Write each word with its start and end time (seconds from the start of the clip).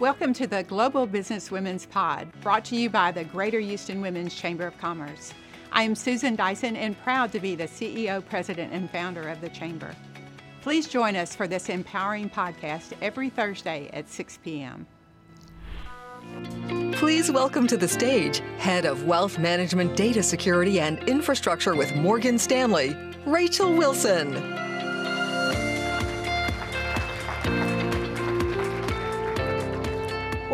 Welcome 0.00 0.32
to 0.32 0.46
the 0.46 0.62
Global 0.62 1.04
Business 1.04 1.50
Women's 1.50 1.84
Pod, 1.84 2.26
brought 2.40 2.64
to 2.64 2.74
you 2.74 2.88
by 2.88 3.12
the 3.12 3.22
Greater 3.22 3.60
Houston 3.60 4.00
Women's 4.00 4.34
Chamber 4.34 4.66
of 4.66 4.78
Commerce. 4.78 5.34
I 5.72 5.82
am 5.82 5.94
Susan 5.94 6.36
Dyson 6.36 6.74
and 6.74 6.98
proud 7.02 7.30
to 7.32 7.38
be 7.38 7.54
the 7.54 7.64
CEO, 7.64 8.24
President, 8.24 8.72
and 8.72 8.90
founder 8.90 9.28
of 9.28 9.42
the 9.42 9.50
Chamber. 9.50 9.94
Please 10.62 10.88
join 10.88 11.16
us 11.16 11.36
for 11.36 11.46
this 11.46 11.68
empowering 11.68 12.30
podcast 12.30 12.94
every 13.02 13.28
Thursday 13.28 13.90
at 13.92 14.08
6 14.08 14.38
p.m. 14.42 14.86
Please 16.92 17.30
welcome 17.30 17.66
to 17.66 17.76
the 17.76 17.86
stage 17.86 18.38
Head 18.56 18.86
of 18.86 19.04
Wealth 19.04 19.38
Management 19.38 19.98
Data 19.98 20.22
Security 20.22 20.80
and 20.80 21.06
Infrastructure 21.10 21.76
with 21.76 21.94
Morgan 21.94 22.38
Stanley, 22.38 22.96
Rachel 23.26 23.74
Wilson. 23.74 24.69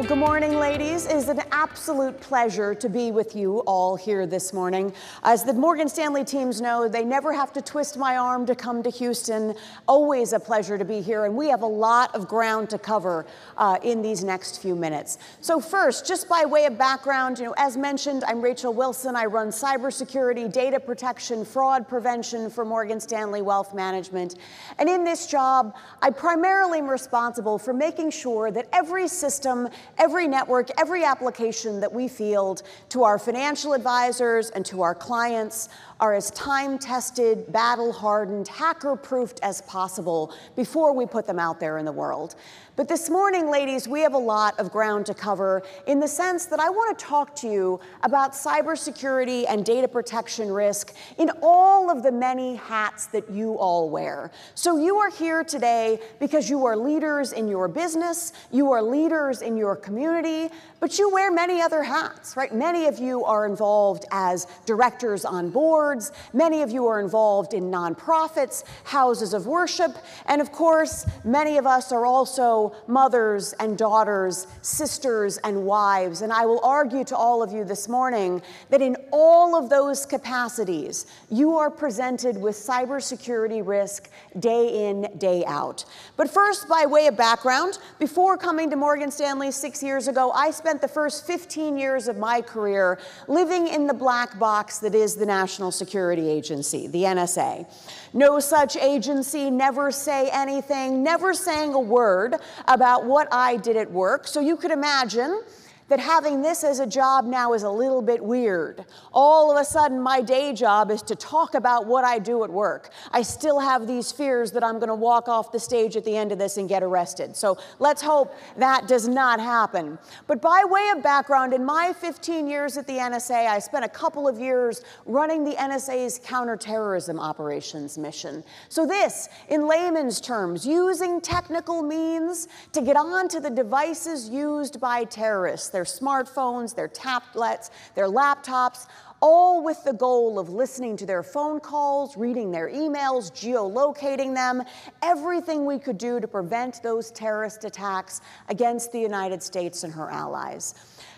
Good 0.07 0.19
morning, 0.19 0.55
ladies. 0.55 1.05
It 1.07 1.17
is 1.17 1.29
an 1.29 1.41
absolute 1.51 2.21
pleasure 2.21 2.77
to 2.77 2.89
be 2.89 3.11
with 3.11 3.35
you 3.35 3.59
all 3.67 3.97
here 3.97 4.25
this 4.25 4.53
morning. 4.53 4.93
As 5.25 5.43
the 5.43 5.53
Morgan 5.53 5.89
Stanley 5.89 6.25
teams 6.25 6.61
know, 6.61 6.87
they 6.87 7.05
never 7.05 7.33
have 7.33 7.53
to 7.55 7.61
twist 7.61 7.99
my 7.99 8.17
arm 8.17 8.47
to 8.47 8.55
come 8.55 8.85
to 8.85 8.91
Houston. 8.91 9.57
Always 9.89 10.33
a 10.33 10.39
pleasure 10.39 10.79
to 10.79 10.85
be 10.85 11.01
here, 11.01 11.25
and 11.25 11.35
we 11.35 11.49
have 11.49 11.63
a 11.63 11.67
lot 11.67 12.15
of 12.15 12.29
ground 12.29 12.71
to 12.71 12.79
cover 12.79 13.27
uh, 13.57 13.79
in 13.83 14.01
these 14.01 14.23
next 14.23 14.63
few 14.63 14.77
minutes. 14.77 15.19
So, 15.41 15.59
first, 15.59 16.07
just 16.07 16.29
by 16.29 16.45
way 16.45 16.67
of 16.67 16.79
background, 16.79 17.41
you 17.41 17.47
know, 17.47 17.55
as 17.57 17.77
mentioned, 17.77 18.23
I'm 18.29 18.41
Rachel 18.41 18.73
Wilson. 18.73 19.17
I 19.17 19.25
run 19.25 19.49
cybersecurity, 19.49 20.53
data 20.53 20.79
protection, 20.79 21.45
fraud 21.45 21.89
prevention 21.89 22.49
for 22.49 22.65
Morgan 22.65 23.01
Stanley 23.01 23.43
Wealth 23.43 23.75
Management. 23.75 24.37
And 24.79 24.89
in 24.89 25.03
this 25.03 25.27
job, 25.27 25.75
I 26.01 26.11
primarily 26.11 26.79
am 26.79 26.89
responsible 26.89 27.59
for 27.59 27.73
making 27.73 28.11
sure 28.11 28.53
that 28.53 28.69
every 28.73 29.09
system 29.09 29.69
every 29.99 30.29
network, 30.29 30.69
every 30.79 31.05
application 31.05 31.81
that 31.81 31.93
we 31.93 32.09
field 32.09 32.63
to 32.91 33.03
our 33.03 33.19
financial 33.19 33.73
advisors 33.73 34.51
and 34.51 34.65
to 34.67 34.83
our 34.83 34.95
clients 34.95 35.69
are 36.01 36.15
as 36.15 36.31
time 36.33 36.79
tested, 36.79 37.51
battle 37.53 37.93
hardened, 37.93 38.49
hacker 38.49 38.97
proofed 38.97 39.41
as 39.43 39.63
possible 39.63 40.35
before 40.55 40.93
we 40.93 41.07
put 41.07 41.27
them 41.27 41.39
out 41.39 41.59
there 41.59 41.79
in 41.79 41.85
the 41.85 41.93
world. 41.93 42.35
But 42.77 42.89
this 42.89 43.09
morning, 43.09 43.51
ladies, 43.51 43.89
we 43.89 44.01
have 44.01 44.13
a 44.13 44.19
lot 44.19 44.61
of 44.61 44.71
ground 44.71 45.07
to 45.07 45.15
cover 45.15 45.63
in 45.87 45.99
the 45.99 46.07
sense 46.07 46.45
that 46.45 46.61
I 46.61 46.69
want 46.69 46.99
to 46.99 47.03
talk 47.03 47.35
to 47.37 47.49
you 47.49 47.81
about 48.03 48.33
cybersecurity 48.33 49.47
and 49.49 49.65
data 49.65 49.89
protection 49.89 50.53
risk 50.53 50.95
in 51.17 51.31
all 51.41 51.91
of 51.91 52.03
the 52.03 52.13
many 52.13 52.57
hats 52.57 53.07
that 53.07 53.31
you 53.31 53.55
all 53.55 53.89
wear. 53.89 54.31
So 54.55 54.77
you 54.77 54.99
are 54.99 55.09
here 55.09 55.43
today 55.43 56.01
because 56.21 56.51
you 56.51 56.67
are 56.67 56.77
leaders 56.77 57.33
in 57.33 57.49
your 57.49 57.67
business, 57.67 58.35
you 58.53 58.71
are 58.73 58.83
leaders 58.83 59.41
in 59.41 59.57
your 59.57 59.75
community, 59.75 60.51
but 60.79 60.99
you 60.99 61.11
wear 61.11 61.33
many 61.33 61.63
other 61.63 61.83
hats, 61.83 62.37
right? 62.37 62.55
Many 62.55 62.89
of 62.89 62.99
you 62.99 63.25
are 63.25 63.47
involved 63.47 64.05
as 64.11 64.47
directors 64.67 65.25
on 65.25 65.49
boards, 65.49 66.13
many 66.35 66.61
of 66.61 66.71
you 66.71 66.87
are 66.89 67.01
involved 67.01 67.55
in 67.55 67.71
nonprofits, 67.71 68.65
houses 68.85 69.33
of 69.33 69.47
worship, 69.47 69.97
and 70.27 70.43
of 70.43 70.53
course, 70.53 71.07
many 71.25 71.57
of 71.57 71.67
us 71.67 71.91
are 71.91 72.05
also 72.05 72.66
mothers 72.87 73.53
and 73.55 73.77
daughters, 73.77 74.47
sisters 74.63 75.39
and 75.39 75.65
wives. 75.65 76.23
And 76.23 76.33
I 76.33 76.47
will 76.47 76.61
argue 76.65 77.05
to 77.05 77.17
all 77.17 77.43
of 77.43 77.53
you 77.53 77.65
this 77.65 77.89
morning 77.89 78.43
that 78.71 78.83
in 78.83 78.97
all 79.13 79.57
of 79.57 79.71
those 79.71 80.07
capacities, 80.07 81.07
you 81.31 81.57
are 81.57 81.71
presented 81.71 82.37
with 82.37 82.57
cybersecurity 82.57 83.67
risk 83.67 84.11
day 84.39 84.89
in, 84.89 85.09
day 85.19 85.45
out. 85.47 85.85
But 86.17 86.31
first, 86.31 86.69
by 86.69 86.87
way 86.87 87.07
of 87.07 87.17
background, 87.17 87.79
before 87.99 88.37
coming 88.37 88.71
to 88.71 88.77
Morgan 88.77 89.11
Stanley 89.11 89.51
six 89.51 89.83
years 89.83 90.09
ago, 90.09 90.31
I 90.33 90.51
spent 90.51 90.81
the 90.81 90.89
first 90.89 91.27
15 91.27 91.79
years 91.79 92.09
of 92.09 92.17
my 92.17 92.41
career 92.41 92.99
living 93.29 93.69
in 93.69 93.87
the 93.87 93.95
black 93.95 94.39
box 94.39 94.79
that 94.79 94.95
is 94.95 95.17
the 95.17 95.27
National 95.27 95.71
Security 95.71 96.29
Agency, 96.29 96.87
the 96.87 97.03
NSA. 97.03 97.67
No 98.17 98.41
such 98.41 98.77
agency, 98.77 99.51
never 99.51 99.91
say 99.91 100.31
anything, 100.31 101.03
never 101.03 101.35
saying 101.35 101.75
a 101.75 101.79
word 101.79 102.37
about 102.67 103.05
what 103.05 103.29
I 103.31 103.59
did 103.59 103.77
at 103.77 103.93
work. 103.93 104.27
So 104.27 104.41
you 104.41 104.57
could 104.57 104.71
imagine 104.71 105.43
that 105.89 106.01
having 106.01 106.43
this 106.43 106.65
as 106.65 106.81
a 106.81 106.87
job 106.87 107.25
now 107.25 107.53
is 107.53 107.63
a 107.63 107.71
little 107.71 108.03
bit 108.03 108.23
weird. 108.23 108.85
All 109.13 109.53
of 109.53 109.61
a 109.61 109.65
sudden, 109.65 110.01
my 110.01 110.21
day 110.21 110.53
job 110.53 110.91
is 110.91 111.03
to 111.03 111.15
talk 111.15 111.55
about 111.55 111.87
what 111.87 112.05
I 112.05 112.19
do 112.19 112.43
at 112.45 112.51
work. 112.51 112.91
I 113.13 113.23
still 113.23 113.61
have 113.61 113.87
these 113.87 114.11
fears 114.11 114.53
that 114.53 114.65
I'm 114.65 114.77
going 114.77 114.89
to 114.89 114.95
walk 114.95 115.29
off 115.29 115.53
the 115.53 115.61
stage 115.61 115.97
at 115.97 116.05
the 116.05 116.17
end 116.17 116.33
of 116.33 116.39
this 116.39 116.57
and 116.57 116.69
get 116.69 116.83
arrested. 116.83 117.37
So 117.37 117.59
let's 117.79 118.03
hope 118.03 118.35
that 118.57 118.89
does 118.89 119.07
not 119.07 119.39
happen. 119.39 119.99
But 120.27 120.43
by 120.43 120.65
way 120.65 120.91
of 120.95 121.03
background, 121.03 121.53
in 121.53 121.65
my 121.65 121.93
15 121.93 122.47
years 122.47 122.77
at 122.77 122.87
the 122.87 122.95
NSA, 122.95 123.47
I 123.47 123.59
spent 123.61 123.85
a 123.85 123.89
couple 123.89 124.27
of 124.27 124.41
years 124.41 124.83
running 125.05 125.45
the 125.45 125.53
NSA's 125.53 126.21
counterterrorism 126.25 127.21
operations 127.21 127.97
mission. 127.97 128.43
So, 128.69 128.87
this, 128.87 129.29
in 129.49 129.69
layman's 129.69 130.21
terms, 130.21 130.67
using 130.67 131.21
technical 131.21 131.83
means 131.83 132.49
to 132.73 132.81
get 132.81 132.97
onto 132.97 133.41
the 133.41 133.51
devices 133.51 134.29
used 134.29 134.81
by 134.81 135.05
terrorists 135.05 135.76
their 135.77 135.85
smartphones, 135.85 136.75
their 136.75 136.89
tablets, 136.89 137.71
their 137.95 138.07
laptops, 138.07 138.87
all 139.21 139.63
with 139.63 139.85
the 139.85 139.93
goal 139.93 140.39
of 140.39 140.49
listening 140.49 140.97
to 140.97 141.05
their 141.05 141.23
phone 141.23 141.61
calls, 141.61 142.17
reading 142.17 142.51
their 142.51 142.71
emails, 142.71 143.31
geolocating 143.31 144.35
them, 144.35 144.63
everything 145.03 145.67
we 145.67 145.79
could 145.79 145.99
do 145.99 146.19
to 146.19 146.27
prevent 146.27 146.83
those 146.83 147.11
terrorist 147.11 147.67
attacks 147.67 148.23
against 148.49 148.91
the 148.91 148.99
United 148.99 149.43
States 149.43 149.85
and 149.85 149.93
her 149.93 150.11
allies. 150.11 150.75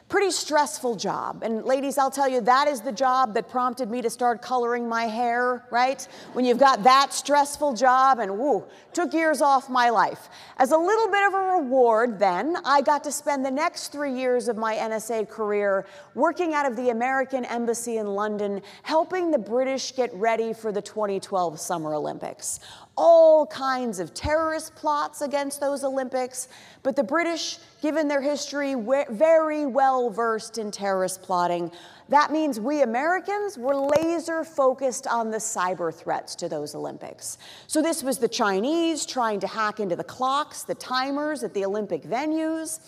Pretty 0.09 0.31
stressful 0.31 0.97
job. 0.97 1.43
And 1.43 1.67
ladies, 1.67 1.99
I'll 1.99 2.11
tell 2.11 2.29
you, 2.29 2.41
that 2.41 2.67
is 2.67 2.81
the 2.81 2.93
job 2.93 3.35
that 3.35 3.47
prompted 3.47 3.91
me 3.91 4.01
to 4.01 4.09
start 4.09 4.41
coloring 4.41 4.89
my 4.89 5.05
hair, 5.05 5.67
right? 5.71 6.03
When 6.33 6.47
you've 6.47 6.59
got 6.59 6.83
that 6.85 7.13
stressful 7.13 7.75
job 7.75 8.19
and 8.19 8.39
whoo, 8.39 8.65
took 8.95 9.13
years 9.13 9.43
off 9.43 9.69
my 9.69 9.91
life. 9.91 10.31
As 10.57 10.73
a 10.73 10.79
little 10.79 11.09
bit 11.09 11.27
of 11.27 11.35
a 11.35 11.41
reward, 11.59 12.19
then, 12.19 12.57
I 12.65 12.81
got 12.81 13.05
to 13.05 13.13
spend 13.13 13.45
the 13.45 13.51
next 13.51 13.93
three 13.93 14.15
years 14.15 14.49
of 14.49 14.57
my 14.57 14.77
NSA 14.77 15.29
career 15.29 15.85
working 16.15 16.55
out 16.55 16.65
of 16.65 16.75
the 16.75 16.89
American 16.89 17.45
Embassy 17.45 17.99
in 17.99 18.07
London, 18.07 18.63
helping 18.85 19.31
the 19.31 19.39
British 19.39 19.95
get 19.95 20.13
ready 20.15 20.55
for 20.55 20.73
the 20.73 20.81
2012 20.81 21.61
Summer 21.61 21.93
Olympics 21.93 22.61
all 22.99 23.47
kinds 23.47 24.01
of 24.01 24.13
terrorist 24.13 24.75
plots 24.75 25.23
against 25.23 25.61
those 25.61 25.85
Olympics, 25.85 26.49
but 26.83 26.97
the 26.97 27.05
British, 27.05 27.59
given 27.81 28.09
their 28.09 28.21
history, 28.21 28.75
very 29.11 29.67
well 29.67 30.11
versed 30.11 30.59
in 30.59 30.71
terrorist 30.71 31.23
plotting. 31.23 31.71
That 32.09 32.33
means 32.33 32.59
we 32.59 32.83
Americans 32.83 33.59
were 33.59 33.77
laser 33.77 34.43
focused 34.45 35.07
on 35.07 35.31
the 35.31 35.37
cyber 35.39 35.93
threats 35.95 36.35
to 36.37 36.49
those 36.49 36.75
Olympics. 36.75 37.39
So 37.67 37.83
this 37.83 38.03
was 38.03 38.19
the 38.19 38.29
Chinese 38.29 39.05
trying 39.05 39.41
to 39.41 39.47
hack 39.47 39.81
into 39.81 39.97
the 39.97 40.05
clocks, 40.05 40.63
the 40.63 40.75
timers 40.75 41.45
at 41.45 41.55
the 41.55 41.65
Olympic 41.65 42.03
venues. 42.03 42.81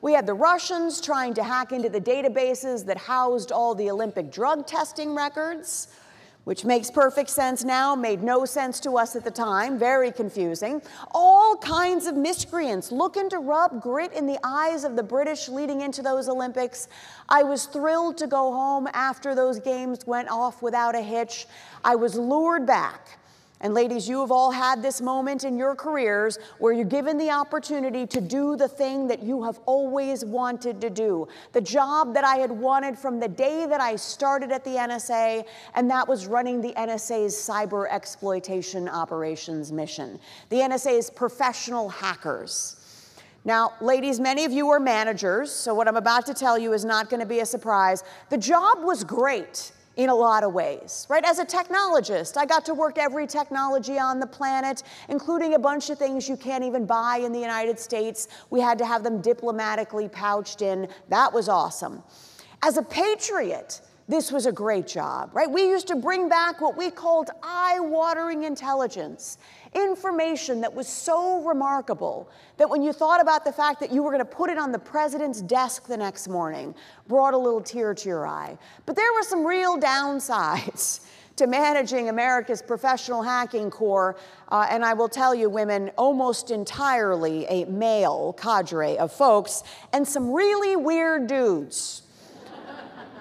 We 0.00 0.12
had 0.12 0.26
the 0.26 0.34
Russians 0.34 1.00
trying 1.00 1.34
to 1.34 1.42
hack 1.42 1.72
into 1.72 1.88
the 1.88 2.00
databases 2.00 2.86
that 2.86 2.98
housed 2.98 3.50
all 3.50 3.74
the 3.74 3.90
Olympic 3.90 4.30
drug 4.30 4.66
testing 4.66 5.14
records 5.14 5.88
which 6.48 6.64
makes 6.64 6.90
perfect 6.90 7.28
sense 7.28 7.62
now, 7.62 7.94
made 7.94 8.22
no 8.22 8.46
sense 8.46 8.80
to 8.80 8.96
us 8.96 9.14
at 9.14 9.22
the 9.22 9.30
time, 9.30 9.78
very 9.78 10.10
confusing. 10.10 10.80
All 11.10 11.58
kinds 11.58 12.06
of 12.06 12.16
miscreants 12.16 12.90
looking 12.90 13.28
to 13.28 13.38
rub 13.38 13.82
grit 13.82 14.14
in 14.14 14.26
the 14.26 14.38
eyes 14.42 14.82
of 14.82 14.96
the 14.96 15.02
British 15.02 15.50
leading 15.50 15.82
into 15.82 16.00
those 16.00 16.26
Olympics. 16.26 16.88
I 17.28 17.42
was 17.42 17.66
thrilled 17.66 18.16
to 18.16 18.26
go 18.26 18.50
home 18.50 18.88
after 18.94 19.34
those 19.34 19.60
games 19.60 20.06
went 20.06 20.30
off 20.30 20.62
without 20.62 20.94
a 20.94 21.02
hitch. 21.02 21.46
I 21.84 21.96
was 21.96 22.14
lured 22.14 22.64
back 22.64 23.17
and 23.60 23.74
ladies, 23.74 24.08
you 24.08 24.20
have 24.20 24.30
all 24.30 24.52
had 24.52 24.82
this 24.82 25.00
moment 25.00 25.42
in 25.42 25.58
your 25.58 25.74
careers 25.74 26.38
where 26.60 26.72
you're 26.72 26.84
given 26.84 27.18
the 27.18 27.30
opportunity 27.30 28.06
to 28.06 28.20
do 28.20 28.54
the 28.54 28.68
thing 28.68 29.08
that 29.08 29.20
you 29.20 29.42
have 29.42 29.58
always 29.66 30.24
wanted 30.24 30.80
to 30.80 30.90
do. 30.90 31.26
The 31.52 31.60
job 31.60 32.14
that 32.14 32.24
I 32.24 32.36
had 32.36 32.52
wanted 32.52 32.96
from 32.96 33.18
the 33.18 33.26
day 33.26 33.66
that 33.66 33.80
I 33.80 33.96
started 33.96 34.52
at 34.52 34.62
the 34.62 34.76
NSA, 34.76 35.44
and 35.74 35.90
that 35.90 36.06
was 36.06 36.28
running 36.28 36.60
the 36.60 36.72
NSA's 36.74 37.34
cyber 37.34 37.88
exploitation 37.90 38.88
operations 38.88 39.72
mission. 39.72 40.20
The 40.50 40.58
NSA's 40.58 41.10
professional 41.10 41.88
hackers. 41.88 42.76
Now, 43.44 43.72
ladies, 43.80 44.20
many 44.20 44.44
of 44.44 44.52
you 44.52 44.68
are 44.68 44.78
managers, 44.78 45.50
so 45.50 45.74
what 45.74 45.88
I'm 45.88 45.96
about 45.96 46.26
to 46.26 46.34
tell 46.34 46.58
you 46.58 46.74
is 46.74 46.84
not 46.84 47.10
going 47.10 47.20
to 47.20 47.26
be 47.26 47.40
a 47.40 47.46
surprise. 47.46 48.04
The 48.30 48.38
job 48.38 48.84
was 48.84 49.02
great 49.02 49.72
in 49.98 50.08
a 50.08 50.14
lot 50.14 50.44
of 50.44 50.54
ways, 50.54 51.06
right? 51.10 51.24
As 51.24 51.40
a 51.40 51.44
technologist, 51.44 52.36
I 52.36 52.46
got 52.46 52.64
to 52.66 52.74
work 52.74 52.98
every 52.98 53.26
technology 53.26 53.98
on 53.98 54.20
the 54.20 54.28
planet, 54.28 54.84
including 55.08 55.54
a 55.54 55.58
bunch 55.58 55.90
of 55.90 55.98
things 55.98 56.28
you 56.28 56.36
can't 56.36 56.62
even 56.62 56.86
buy 56.86 57.20
in 57.24 57.32
the 57.32 57.40
United 57.40 57.80
States. 57.80 58.28
We 58.48 58.60
had 58.60 58.78
to 58.78 58.86
have 58.86 59.02
them 59.02 59.20
diplomatically 59.20 60.08
pouched 60.08 60.62
in. 60.62 60.88
That 61.08 61.32
was 61.32 61.48
awesome. 61.48 62.04
As 62.62 62.76
a 62.76 62.82
patriot, 62.82 63.80
this 64.08 64.32
was 64.32 64.46
a 64.46 64.52
great 64.52 64.86
job, 64.86 65.30
right? 65.34 65.50
We 65.50 65.68
used 65.68 65.86
to 65.88 65.96
bring 65.96 66.30
back 66.30 66.62
what 66.62 66.78
we 66.78 66.90
called 66.90 67.28
eye 67.42 67.78
watering 67.78 68.44
intelligence, 68.44 69.36
information 69.74 70.62
that 70.62 70.72
was 70.72 70.88
so 70.88 71.42
remarkable 71.42 72.30
that 72.56 72.70
when 72.70 72.82
you 72.82 72.94
thought 72.94 73.20
about 73.20 73.44
the 73.44 73.52
fact 73.52 73.80
that 73.80 73.92
you 73.92 74.02
were 74.02 74.10
going 74.10 74.24
to 74.24 74.24
put 74.24 74.48
it 74.48 74.56
on 74.56 74.72
the 74.72 74.78
president's 74.78 75.42
desk 75.42 75.86
the 75.86 75.96
next 75.96 76.26
morning, 76.26 76.74
brought 77.06 77.34
a 77.34 77.38
little 77.38 77.60
tear 77.60 77.92
to 77.92 78.08
your 78.08 78.26
eye. 78.26 78.56
But 78.86 78.96
there 78.96 79.12
were 79.12 79.22
some 79.22 79.44
real 79.44 79.78
downsides 79.78 81.00
to 81.36 81.46
managing 81.46 82.08
America's 82.08 82.62
professional 82.62 83.22
hacking 83.22 83.70
corps, 83.70 84.16
uh, 84.48 84.66
and 84.70 84.86
I 84.86 84.94
will 84.94 85.10
tell 85.10 85.34
you, 85.34 85.50
women, 85.50 85.90
almost 85.98 86.50
entirely 86.50 87.44
a 87.44 87.66
male 87.66 88.32
cadre 88.32 88.96
of 88.96 89.12
folks, 89.12 89.62
and 89.92 90.08
some 90.08 90.32
really 90.32 90.76
weird 90.76 91.26
dudes 91.26 92.02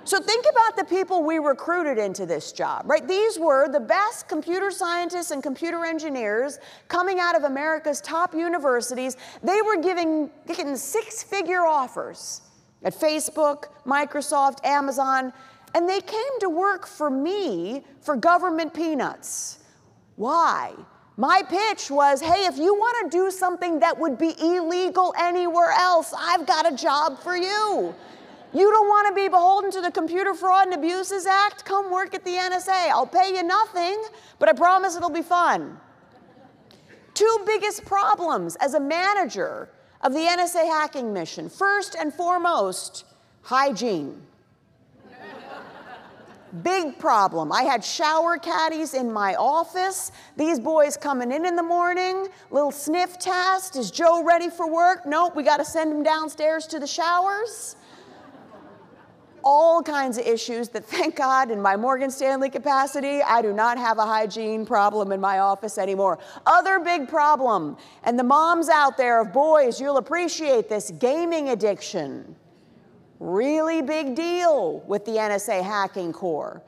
so 0.07 0.21
think 0.21 0.45
about 0.49 0.77
the 0.77 0.85
people 0.85 1.21
we 1.21 1.37
recruited 1.37 1.97
into 1.97 2.25
this 2.25 2.53
job, 2.53 2.83
right? 2.85 3.05
These 3.05 3.37
were 3.37 3.67
the 3.67 3.81
best 3.81 4.29
computer 4.29 4.71
scientists 4.71 5.31
and 5.31 5.43
computer 5.43 5.83
engineers 5.83 6.59
coming 6.87 7.19
out 7.19 7.35
of 7.35 7.43
America's 7.43 7.99
top 7.99 8.33
universities. 8.33 9.17
They 9.43 9.61
were 9.61 9.81
giving, 9.81 10.29
getting 10.47 10.77
six 10.77 11.23
figure 11.23 11.65
offers 11.65 12.41
at 12.83 12.93
Facebook, 12.93 13.65
Microsoft, 13.85 14.65
Amazon, 14.65 15.33
and 15.75 15.89
they 15.89 15.99
came 15.99 16.39
to 16.39 16.49
work 16.49 16.87
for 16.87 17.09
me 17.09 17.83
for 17.99 18.15
government 18.15 18.73
peanuts. 18.73 19.59
Why? 20.15 20.73
My 21.17 21.41
pitch 21.43 21.91
was 21.91 22.21
hey, 22.21 22.45
if 22.45 22.57
you 22.57 22.73
want 22.73 23.11
to 23.11 23.17
do 23.17 23.29
something 23.29 23.79
that 23.79 23.99
would 23.99 24.17
be 24.17 24.35
illegal 24.39 25.13
anywhere 25.19 25.71
else, 25.71 26.13
I've 26.17 26.45
got 26.45 26.71
a 26.71 26.75
job 26.75 27.19
for 27.19 27.35
you. 27.35 27.93
You 28.53 28.71
don't 28.71 28.87
want 28.87 29.07
to 29.09 29.13
be 29.13 29.27
beholden 29.27 29.71
to 29.71 29.81
the 29.81 29.91
Computer 29.91 30.33
Fraud 30.33 30.67
and 30.67 30.75
Abuses 30.75 31.25
Act? 31.25 31.65
Come 31.65 31.91
work 31.91 32.13
at 32.13 32.23
the 32.23 32.31
NSA. 32.31 32.89
I'll 32.89 33.05
pay 33.05 33.35
you 33.35 33.43
nothing, 33.43 34.01
but 34.39 34.47
I 34.47 34.53
promise 34.53 34.95
it'll 34.95 35.09
be 35.09 35.21
fun. 35.21 35.77
Two 37.13 37.39
biggest 37.45 37.83
problems 37.83 38.55
as 38.57 38.73
a 38.73 38.79
manager 38.79 39.69
of 40.01 40.13
the 40.13 40.19
NSA 40.19 40.65
hacking 40.65 41.11
mission 41.11 41.49
first 41.49 41.95
and 41.99 42.13
foremost, 42.13 43.05
hygiene. 43.41 44.21
Big 46.63 46.97
problem. 46.97 47.51
I 47.51 47.63
had 47.63 47.83
shower 47.83 48.37
caddies 48.37 48.93
in 48.93 49.11
my 49.11 49.35
office. 49.35 50.13
These 50.37 50.61
boys 50.61 50.95
coming 50.95 51.33
in 51.33 51.45
in 51.45 51.57
the 51.57 51.63
morning, 51.63 52.27
little 52.51 52.71
sniff 52.71 53.19
test. 53.19 53.75
Is 53.75 53.91
Joe 53.91 54.23
ready 54.23 54.49
for 54.49 54.71
work? 54.71 55.05
Nope, 55.05 55.35
we 55.35 55.43
got 55.43 55.57
to 55.57 55.65
send 55.65 55.91
him 55.91 56.03
downstairs 56.03 56.65
to 56.67 56.79
the 56.79 56.87
showers 56.87 57.75
all 59.49 59.81
kinds 59.81 60.17
of 60.17 60.27
issues 60.27 60.67
that, 60.67 60.83
thank 60.83 61.15
God, 61.15 61.51
in 61.51 61.61
my 61.61 61.77
Morgan 61.77 62.11
Stanley 62.11 62.49
capacity, 62.49 63.21
I 63.21 63.41
do 63.41 63.53
not 63.53 63.77
have 63.77 63.97
a 63.97 64.05
hygiene 64.05 64.65
problem 64.65 65.13
in 65.13 65.21
my 65.21 65.39
office 65.39 65.77
anymore. 65.77 66.19
Other 66.45 66.79
big 66.79 67.07
problem, 67.07 67.77
and 68.03 68.19
the 68.19 68.25
moms 68.25 68.67
out 68.67 68.97
there 68.97 69.21
of 69.21 69.31
boys, 69.31 69.79
you'll 69.79 69.97
appreciate 69.97 70.67
this 70.67 70.91
gaming 70.91 71.47
addiction. 71.49 72.35
Really 73.21 73.81
big 73.81 74.15
deal 74.15 74.83
with 74.85 75.05
the 75.05 75.13
NSA 75.13 75.63
hacking 75.63 76.11
corps. 76.11 76.61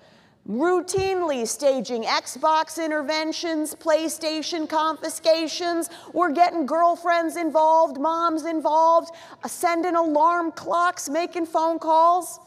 Routinely 0.47 1.45
staging 1.45 2.03
Xbox 2.03 2.83
interventions, 2.83 3.75
PlayStation 3.75 4.69
confiscations. 4.69 5.89
We're 6.13 6.31
getting 6.31 6.65
girlfriends 6.65 7.35
involved, 7.35 7.99
moms 7.99 8.45
involved, 8.45 9.11
uh, 9.43 9.49
sending 9.49 9.95
alarm 9.95 10.53
clocks, 10.53 11.09
making 11.09 11.45
phone 11.45 11.77
calls. 11.77 12.39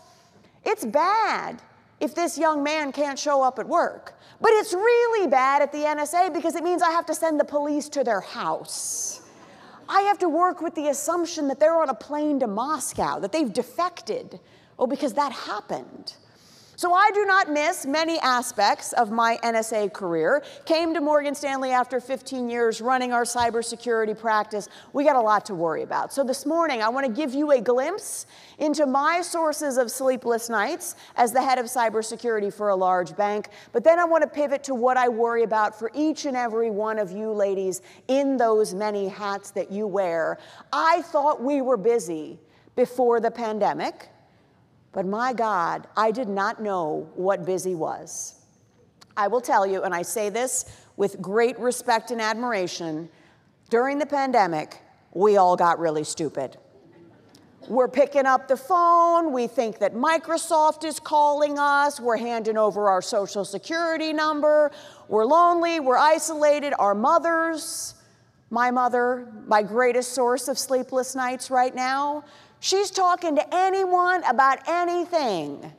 It's 0.65 0.85
bad 0.85 1.61
if 2.01 2.15
this 2.15 2.37
young 2.37 2.63
man 2.63 2.93
can't 2.93 3.19
show 3.19 3.43
up 3.43 3.59
at 3.59 3.67
work. 3.67 4.15
But 4.41 4.51
it's 4.55 4.73
really 4.73 5.29
bad 5.29 5.63
at 5.63 5.71
the 5.71 5.79
NSA 5.79 6.35
because 6.35 6.57
it 6.57 6.65
means 6.65 6.83
I 6.83 6.91
have 6.91 7.07
to 7.07 7.15
send 7.15 7.39
the 7.39 7.45
police 7.45 7.89
to 7.91 8.03
their 8.03 8.21
house. 8.21 9.23
I 9.89 10.03
have 10.03 10.19
to 10.19 10.29
work 10.29 10.61
with 10.61 10.75
the 10.75 10.89
assumption 10.89 11.49
that 11.49 11.61
they're 11.61 11.81
on 11.81 11.89
a 11.89 11.95
plane 11.95 12.41
to 12.41 12.47
Moscow, 12.47 13.21
that 13.21 13.31
they've 13.31 13.53
defected. 13.53 14.41
Oh, 14.79 14.87
because 14.87 15.13
that 15.15 15.33
happened. 15.33 16.15
So 16.83 16.93
I 16.93 17.13
do 17.15 17.25
not 17.25 17.49
miss 17.49 17.87
many 17.87 18.19
aspects 18.19 18.93
of 18.95 19.13
my 19.13 19.39
NSA 19.45 19.93
career. 19.93 20.43
Came 20.65 20.93
to 20.95 21.01
Morgan 21.01 21.33
Stanley 21.33 21.71
after 21.71 22.01
15 22.01 22.51
years 22.51 22.81
running 22.81 23.13
our 23.13 23.23
cybersecurity 23.23 24.19
practice. 24.19 24.69
We 24.93 25.05
got 25.05 25.15
a 25.15 25.21
lot 25.21 25.47
to 25.47 25.55
worry 25.55 25.85
about. 25.85 26.13
So 26.13 26.25
this 26.25 26.45
morning, 26.45 26.83
I 26.83 26.89
want 26.89 27.07
to 27.07 27.13
give 27.13 27.35
you 27.35 27.53
a 27.53 27.61
glimpse 27.61 28.27
into 28.59 28.85
my 28.85 29.21
sources 29.21 29.79
of 29.79 29.93
sleepless 29.93 30.49
nights 30.49 30.97
as 31.15 31.31
the 31.31 31.41
head 31.41 31.61
of 31.61 31.67
cybersecurity 31.67 32.53
for 32.53 32.71
a 32.71 32.75
large 32.75 33.17
bank. 33.17 33.51
But 33.71 33.85
then 33.85 34.01
I 34.01 34.05
want 34.05 34.23
to 34.23 34.29
pivot 34.29 34.65
to 34.65 34.75
what 34.75 34.97
I 34.97 35.09
worry 35.09 35.45
about 35.45 35.79
for 35.79 35.89
each 35.95 36.25
and 36.25 36.37
every 36.37 36.73
one 36.73 36.99
of 36.99 37.13
you 37.13 37.31
ladies 37.31 37.81
in 38.09 38.37
those 38.37 38.75
many 38.75 39.07
hats 39.07 39.53
that 39.53 39.71
you 39.71 39.87
wear. 39.87 40.37
I 40.73 41.03
thought 41.03 41.41
we 41.41 41.63
were 41.63 41.77
busy 41.77 42.41
before 42.75 43.21
the 43.21 43.31
pandemic. 43.31 44.09
But 44.93 45.07
my 45.07 45.33
God, 45.33 45.87
I 45.97 46.11
did 46.11 46.29
not 46.29 46.63
know 46.63 47.11
what 47.15 47.45
busy 47.45 47.75
was. 47.75 48.35
I 49.17 49.29
will 49.29 49.41
tell 49.41 49.67
you, 49.67 49.83
and 49.83 49.95
I 49.95 50.03
say 50.03 50.29
this 50.29 50.65
with 50.97 51.21
great 51.21 51.59
respect 51.59 52.11
and 52.11 52.21
admiration 52.21 53.09
during 53.71 53.99
the 53.99 54.07
pandemic, 54.07 54.83
we 55.15 55.39
all 55.39 55.57
got 55.57 55.79
really 55.79 56.05
stupid. 56.05 56.59
We're 57.69 57.89
picking 57.89 58.27
up 58.27 58.49
the 58.49 58.57
phone. 58.57 59.33
We 59.33 59.47
think 59.47 59.79
that 59.79 59.95
Microsoft 59.95 60.85
is 60.85 61.01
calling 61.01 61.59
us. 61.59 61.99
We're 62.01 62.17
handing 62.17 62.59
over 62.59 62.89
our 62.89 63.01
social 63.01 63.45
security 63.45 64.13
number. 64.13 64.73
We're 65.09 65.25
lonely. 65.25 65.81
We're 65.81 65.97
isolated. 65.97 66.75
Our 66.79 66.95
mothers, 66.95 67.95
my 68.51 68.71
mother, 68.71 69.33
my 69.47 69.63
greatest 69.63 70.13
source 70.13 70.49
of 70.49 70.59
sleepless 70.59 71.15
nights 71.15 71.51
right 71.51 71.75
now, 71.75 72.25
She's 72.63 72.93
talking 72.93 73.35
to 73.35 73.45
anyone 73.53 74.23
about 74.23 74.69
anything 74.69 75.73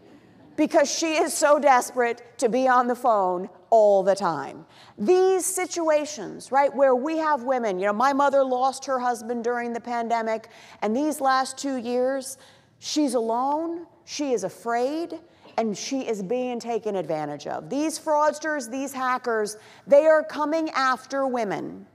because 0.58 0.92
she 0.92 1.14
is 1.14 1.34
so 1.34 1.58
desperate 1.58 2.38
to 2.40 2.50
be 2.50 2.68
on 2.68 2.88
the 2.88 2.96
phone 2.96 3.48
all 3.70 4.04
the 4.04 4.16
time. 4.16 4.66
These 4.98 5.46
situations, 5.46 6.52
right, 6.52 6.76
where 6.76 6.94
we 6.94 7.20
have 7.20 7.44
women, 7.44 7.80
you 7.80 7.86
know, 7.86 7.94
my 7.94 8.12
mother 8.12 8.44
lost 8.44 8.84
her 8.84 9.00
husband 9.00 9.46
during 9.46 9.72
the 9.72 9.80
pandemic, 9.80 10.50
and 10.82 10.94
these 10.94 11.22
last 11.22 11.58
two 11.58 11.78
years, 11.78 12.38
she's 12.80 13.14
alone, 13.14 13.88
she 14.04 14.34
is 14.34 14.44
afraid, 14.44 15.22
and 15.58 15.78
she 15.78 16.02
is 16.02 16.22
being 16.22 16.60
taken 16.60 16.98
advantage 16.98 17.48
of. 17.48 17.70
These 17.70 17.98
fraudsters, 17.98 18.70
these 18.70 18.92
hackers, 18.92 19.56
they 19.88 20.06
are 20.06 20.22
coming 20.22 20.70
after 20.72 21.28
women 21.28 21.86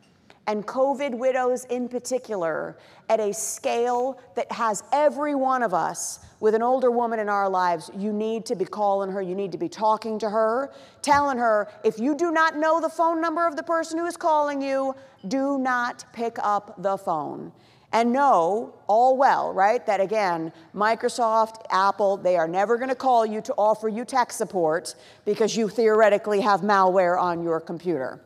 and 0.48 0.66
COVID 0.66 1.14
widows 1.14 1.66
in 1.66 1.90
particular 1.90 2.78
at 3.10 3.20
a 3.20 3.34
scale 3.34 4.18
that 4.34 4.50
has 4.50 4.82
every 4.92 5.34
one 5.34 5.62
of 5.62 5.74
us 5.74 6.20
with 6.40 6.54
an 6.54 6.62
older 6.62 6.90
woman 6.90 7.18
in 7.18 7.28
our 7.28 7.50
lives, 7.50 7.90
you 7.94 8.14
need 8.14 8.46
to 8.46 8.56
be 8.56 8.64
calling 8.64 9.10
her, 9.10 9.20
you 9.20 9.34
need 9.34 9.52
to 9.52 9.58
be 9.58 9.68
talking 9.68 10.18
to 10.18 10.30
her, 10.30 10.72
telling 11.02 11.36
her 11.36 11.68
if 11.84 11.98
you 11.98 12.16
do 12.16 12.32
not 12.32 12.56
know 12.56 12.80
the 12.80 12.88
phone 12.88 13.20
number 13.20 13.46
of 13.46 13.56
the 13.56 13.62
person 13.62 13.98
who 13.98 14.06
is 14.06 14.16
calling 14.16 14.62
you, 14.62 14.94
do 15.28 15.58
not 15.58 16.06
pick 16.14 16.38
up 16.42 16.82
the 16.82 16.96
phone. 16.96 17.52
And 17.92 18.10
know 18.12 18.74
all 18.86 19.18
well, 19.18 19.52
right, 19.52 19.84
that 19.84 20.00
again, 20.00 20.52
Microsoft, 20.74 21.64
Apple, 21.70 22.16
they 22.16 22.36
are 22.36 22.48
never 22.48 22.78
going 22.78 22.88
to 22.88 22.94
call 22.94 23.26
you 23.26 23.42
to 23.42 23.52
offer 23.58 23.88
you 23.88 24.06
tech 24.06 24.32
support 24.32 24.94
because 25.26 25.56
you 25.56 25.68
theoretically 25.68 26.40
have 26.40 26.62
malware 26.62 27.20
on 27.20 27.42
your 27.42 27.60
computer. 27.60 28.22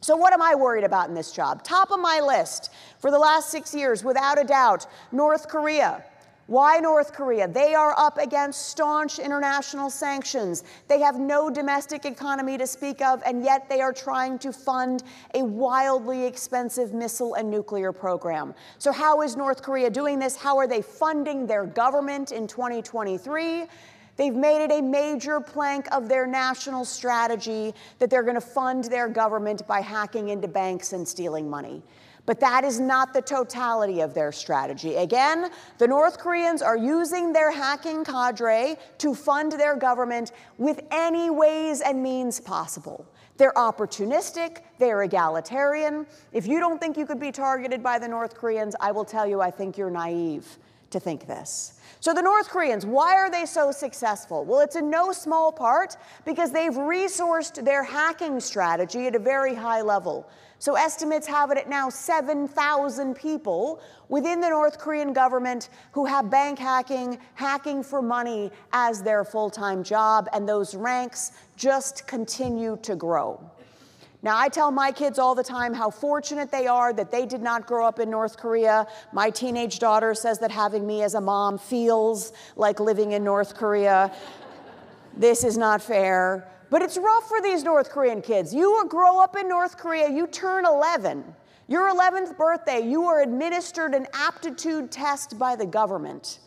So, 0.00 0.14
what 0.16 0.32
am 0.32 0.42
I 0.42 0.54
worried 0.54 0.84
about 0.84 1.08
in 1.08 1.14
this 1.14 1.32
job? 1.32 1.62
Top 1.64 1.90
of 1.90 1.98
my 2.00 2.20
list 2.20 2.70
for 2.98 3.10
the 3.10 3.18
last 3.18 3.50
six 3.50 3.74
years, 3.74 4.04
without 4.04 4.40
a 4.40 4.44
doubt, 4.44 4.86
North 5.10 5.48
Korea. 5.48 6.04
Why 6.48 6.78
North 6.78 7.12
Korea? 7.12 7.48
They 7.48 7.74
are 7.74 7.92
up 7.98 8.18
against 8.18 8.68
staunch 8.68 9.18
international 9.18 9.90
sanctions. 9.90 10.62
They 10.86 11.00
have 11.00 11.18
no 11.18 11.50
domestic 11.50 12.04
economy 12.04 12.56
to 12.56 12.68
speak 12.68 13.02
of, 13.02 13.20
and 13.26 13.42
yet 13.42 13.68
they 13.68 13.80
are 13.80 13.92
trying 13.92 14.38
to 14.40 14.52
fund 14.52 15.02
a 15.34 15.42
wildly 15.42 16.24
expensive 16.24 16.94
missile 16.94 17.34
and 17.34 17.50
nuclear 17.50 17.90
program. 17.90 18.54
So, 18.78 18.92
how 18.92 19.22
is 19.22 19.34
North 19.34 19.60
Korea 19.60 19.90
doing 19.90 20.20
this? 20.20 20.36
How 20.36 20.56
are 20.56 20.68
they 20.68 20.82
funding 20.82 21.48
their 21.48 21.66
government 21.66 22.30
in 22.30 22.46
2023? 22.46 23.64
They've 24.16 24.34
made 24.34 24.64
it 24.64 24.72
a 24.72 24.80
major 24.80 25.40
plank 25.40 25.86
of 25.92 26.08
their 26.08 26.26
national 26.26 26.84
strategy 26.84 27.74
that 27.98 28.10
they're 28.10 28.22
going 28.22 28.36
to 28.36 28.40
fund 28.40 28.84
their 28.84 29.08
government 29.08 29.66
by 29.66 29.80
hacking 29.80 30.30
into 30.30 30.48
banks 30.48 30.92
and 30.92 31.06
stealing 31.06 31.48
money. 31.48 31.82
But 32.24 32.40
that 32.40 32.64
is 32.64 32.80
not 32.80 33.12
the 33.12 33.22
totality 33.22 34.00
of 34.00 34.12
their 34.12 34.32
strategy. 34.32 34.96
Again, 34.96 35.50
the 35.78 35.86
North 35.86 36.18
Koreans 36.18 36.60
are 36.60 36.76
using 36.76 37.32
their 37.32 37.52
hacking 37.52 38.04
cadre 38.04 38.76
to 38.98 39.14
fund 39.14 39.52
their 39.52 39.76
government 39.76 40.32
with 40.58 40.80
any 40.90 41.30
ways 41.30 41.82
and 41.82 42.02
means 42.02 42.40
possible. 42.40 43.06
They're 43.36 43.52
opportunistic, 43.52 44.62
they're 44.78 45.02
egalitarian. 45.02 46.06
If 46.32 46.46
you 46.46 46.58
don't 46.58 46.80
think 46.80 46.96
you 46.96 47.06
could 47.06 47.20
be 47.20 47.30
targeted 47.30 47.82
by 47.82 47.98
the 47.98 48.08
North 48.08 48.34
Koreans, 48.34 48.74
I 48.80 48.90
will 48.90 49.04
tell 49.04 49.26
you, 49.26 49.40
I 49.40 49.50
think 49.50 49.78
you're 49.78 49.90
naive 49.90 50.58
to 50.90 51.00
think 51.00 51.26
this. 51.26 51.74
So, 52.00 52.14
the 52.14 52.22
North 52.22 52.48
Koreans, 52.48 52.86
why 52.86 53.14
are 53.14 53.30
they 53.30 53.46
so 53.46 53.72
successful? 53.72 54.44
Well, 54.44 54.60
it's 54.60 54.76
in 54.76 54.90
no 54.90 55.12
small 55.12 55.50
part 55.50 55.96
because 56.24 56.52
they've 56.52 56.72
resourced 56.72 57.64
their 57.64 57.82
hacking 57.82 58.38
strategy 58.38 59.06
at 59.06 59.14
a 59.14 59.18
very 59.18 59.54
high 59.54 59.80
level. 59.80 60.28
So, 60.58 60.74
estimates 60.74 61.26
have 61.26 61.50
it 61.50 61.58
at 61.58 61.68
now 61.68 61.88
7,000 61.88 63.14
people 63.14 63.82
within 64.08 64.40
the 64.40 64.50
North 64.50 64.78
Korean 64.78 65.12
government 65.12 65.70
who 65.92 66.04
have 66.04 66.30
bank 66.30 66.58
hacking, 66.58 67.18
hacking 67.34 67.82
for 67.82 68.00
money 68.00 68.50
as 68.72 69.02
their 69.02 69.24
full 69.24 69.50
time 69.50 69.82
job, 69.82 70.28
and 70.32 70.48
those 70.48 70.74
ranks 70.74 71.32
just 71.56 72.06
continue 72.06 72.78
to 72.82 72.94
grow. 72.94 73.50
Now, 74.22 74.38
I 74.38 74.48
tell 74.48 74.70
my 74.70 74.92
kids 74.92 75.18
all 75.18 75.34
the 75.34 75.44
time 75.44 75.74
how 75.74 75.90
fortunate 75.90 76.50
they 76.50 76.66
are 76.66 76.92
that 76.92 77.10
they 77.10 77.26
did 77.26 77.42
not 77.42 77.66
grow 77.66 77.86
up 77.86 78.00
in 78.00 78.10
North 78.10 78.36
Korea. 78.36 78.86
My 79.12 79.30
teenage 79.30 79.78
daughter 79.78 80.14
says 80.14 80.38
that 80.40 80.50
having 80.50 80.86
me 80.86 81.02
as 81.02 81.14
a 81.14 81.20
mom 81.20 81.58
feels 81.58 82.32
like 82.56 82.80
living 82.80 83.12
in 83.12 83.22
North 83.22 83.54
Korea. 83.54 84.12
this 85.16 85.44
is 85.44 85.56
not 85.56 85.80
fair. 85.80 86.48
But 86.70 86.82
it's 86.82 86.98
rough 86.98 87.28
for 87.28 87.40
these 87.40 87.62
North 87.62 87.90
Korean 87.90 88.20
kids. 88.20 88.52
You 88.52 88.84
grow 88.88 89.20
up 89.20 89.36
in 89.36 89.48
North 89.48 89.76
Korea, 89.78 90.10
you 90.10 90.26
turn 90.26 90.66
11. 90.66 91.24
Your 91.68 91.92
11th 91.92 92.36
birthday, 92.36 92.80
you 92.80 93.04
are 93.04 93.22
administered 93.22 93.94
an 93.94 94.06
aptitude 94.12 94.90
test 94.90 95.38
by 95.38 95.56
the 95.56 95.66
government. 95.66 96.38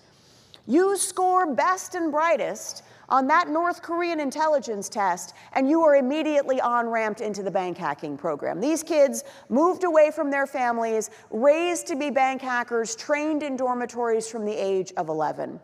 You 0.66 0.98
score 0.98 1.54
best 1.54 1.96
and 1.96 2.12
brightest, 2.12 2.84
on 3.10 3.28
that 3.28 3.50
North 3.50 3.82
Korean 3.82 4.20
intelligence 4.20 4.88
test, 4.89 5.34
and 5.54 5.70
you 5.70 5.82
are 5.84 5.96
immediately 5.96 6.62
on 6.62 6.88
ramped 6.88 7.22
into 7.22 7.44
the 7.44 7.51
bank 7.51 7.78
hacking 7.78 8.18
program. 8.18 8.60
These 8.60 8.84
kids 8.84 9.24
moved 9.50 9.84
away 9.84 10.12
from 10.12 10.32
their 10.32 10.48
families, 10.48 11.10
raised 11.30 11.88
to 11.88 11.96
be 11.96 12.10
bank 12.10 12.42
hackers, 12.42 12.96
trained 12.96 13.44
in 13.44 13.58
dormitories 13.58 14.28
from 14.28 14.46
the 14.46 14.54
age 14.54 14.94
of 14.96 15.10
11. 15.10 15.60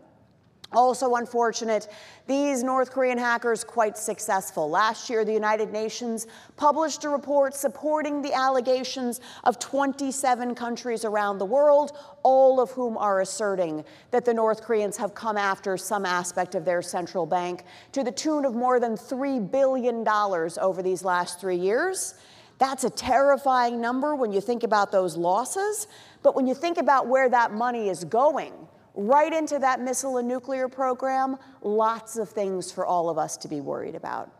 Also 0.75 1.15
unfortunate, 1.15 1.87
these 2.27 2.63
North 2.63 2.91
Korean 2.91 3.17
hackers 3.17 3.63
quite 3.63 3.97
successful. 3.97 4.69
Last 4.69 5.09
year, 5.09 5.23
the 5.23 5.33
United 5.33 5.71
Nations 5.71 6.27
published 6.57 7.05
a 7.05 7.09
report 7.09 7.55
supporting 7.55 8.21
the 8.21 8.33
allegations 8.33 9.21
of 9.45 9.57
27 9.57 10.53
countries 10.53 11.05
around 11.05 11.37
the 11.37 11.45
world, 11.45 11.97
all 12.23 12.59
of 12.59 12.71
whom 12.71 12.97
are 12.97 13.21
asserting 13.21 13.85
that 14.11 14.25
the 14.25 14.33
North 14.33 14.61
Koreans 14.61 14.97
have 14.97 15.15
come 15.15 15.37
after 15.37 15.77
some 15.77 16.05
aspect 16.05 16.55
of 16.55 16.65
their 16.65 16.81
central 16.81 17.25
bank 17.25 17.63
to 17.93 18.03
the 18.03 18.11
tune 18.11 18.43
of 18.43 18.53
more 18.53 18.79
than 18.79 18.95
$3 18.95 19.49
billion 19.49 20.05
over 20.07 20.83
these 20.83 21.05
last 21.05 21.39
three 21.39 21.55
years. 21.55 22.15
That's 22.57 22.83
a 22.83 22.89
terrifying 22.89 23.81
number 23.81 24.15
when 24.15 24.31
you 24.31 24.41
think 24.41 24.63
about 24.63 24.91
those 24.91 25.17
losses, 25.17 25.87
but 26.23 26.35
when 26.35 26.47
you 26.47 26.53
think 26.53 26.77
about 26.77 27.07
where 27.07 27.29
that 27.29 27.53
money 27.53 27.89
is 27.89 28.03
going, 28.03 28.53
right 28.95 29.31
into 29.31 29.59
that 29.59 29.81
missile 29.81 30.17
and 30.17 30.27
nuclear 30.27 30.67
program, 30.67 31.37
lots 31.61 32.17
of 32.17 32.29
things 32.29 32.71
for 32.71 32.85
all 32.85 33.09
of 33.09 33.17
us 33.17 33.37
to 33.37 33.47
be 33.47 33.61
worried 33.61 33.95
about. 33.95 34.31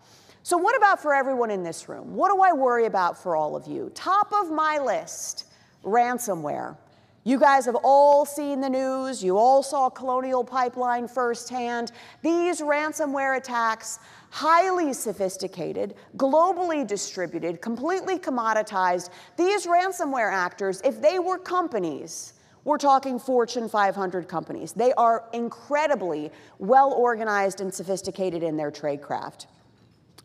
So, 0.44 0.58
what 0.58 0.78
about 0.78 1.02
for 1.02 1.14
everyone 1.14 1.50
in 1.50 1.64
this 1.64 1.90
room? 1.90 2.16
What 2.16 2.32
do 2.32 2.42
I 2.42 2.54
worry 2.54 2.86
about 2.86 3.22
for 3.22 3.36
all 3.36 3.56
of 3.56 3.68
you? 3.68 3.92
Top 3.96 4.32
of 4.32 4.52
my 4.52 4.78
list 4.78 5.46
ransomware. 5.84 6.78
You 7.24 7.40
guys 7.40 7.66
have 7.66 7.78
all 7.84 8.24
seen 8.24 8.62
the 8.62 8.70
news. 8.70 9.24
You 9.24 9.38
all 9.38 9.64
saw 9.64 9.90
Colonial 9.90 10.44
Pipeline 10.44 11.08
firsthand. 11.08 11.92
These 12.22 12.62
ransomware 12.62 13.38
attacks, 13.38 13.98
highly 14.30 14.94
sophisticated, 14.94 15.96
globally 16.18 16.86
distributed, 16.86 17.62
completely 17.62 18.20
commoditized. 18.20 19.10
These 19.38 19.66
ransomware 19.66 20.32
actors, 20.32 20.82
if 20.86 21.02
they 21.02 21.18
were 21.18 21.40
companies, 21.40 22.34
we're 22.66 22.78
talking 22.78 23.20
Fortune 23.20 23.70
500 23.70 24.28
companies. 24.28 24.74
They 24.74 24.92
are 24.94 25.24
incredibly 25.32 26.32
well 26.60 26.92
organized 26.92 27.62
and 27.62 27.74
sophisticated 27.74 28.44
in 28.44 28.58
their 28.58 28.72
tradecraft. 28.72 29.46